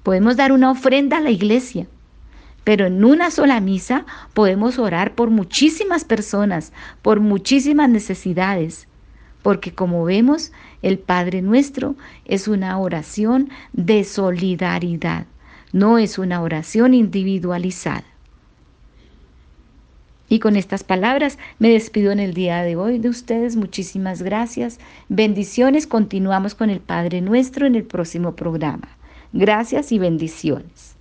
Podemos 0.03 0.37
dar 0.37 0.53
una 0.53 0.71
ofrenda 0.71 1.17
a 1.17 1.21
la 1.21 1.31
iglesia, 1.31 1.89
pero 2.63 2.87
en 2.87 3.05
una 3.05 3.31
sola 3.31 3.59
misa 3.61 4.05
podemos 4.35 4.79
orar 4.79 5.15
por 5.15 5.31
muchísimas 5.31 6.05
personas, 6.05 6.73
por 7.03 7.21
muchísimas 7.21 7.89
necesidades, 7.89 8.87
porque 9.47 9.73
como 9.73 10.03
vemos, 10.03 10.51
el 10.83 10.99
Padre 10.99 11.41
nuestro 11.41 11.95
es 12.25 12.49
una 12.49 12.77
oración 12.81 13.49
de 13.73 14.03
solidaridad, 14.03 15.27
no 15.73 15.99
es 15.99 16.19
una 16.19 16.43
oración 16.43 16.95
individualizada. 16.95 18.03
Y 20.29 20.41
con 20.41 20.57
estas 20.57 20.83
palabras 20.83 21.39
me 21.61 21.69
despido 21.69 22.11
en 22.11 22.19
el 22.19 22.35
día 22.35 22.63
de 22.63 22.75
hoy 22.75 22.99
de 22.99 23.09
ustedes. 23.09 23.55
Muchísimas 23.55 24.21
gracias. 24.21 24.81
Bendiciones. 25.09 25.87
Continuamos 25.87 26.57
con 26.57 26.69
el 26.69 26.81
Padre 26.81 27.21
Nuestro 27.21 27.69
en 27.69 27.77
el 27.77 27.85
próximo 27.85 28.35
programa. 28.35 28.89
Gracias 29.33 29.93
y 29.93 30.01
bendiciones. 30.01 30.96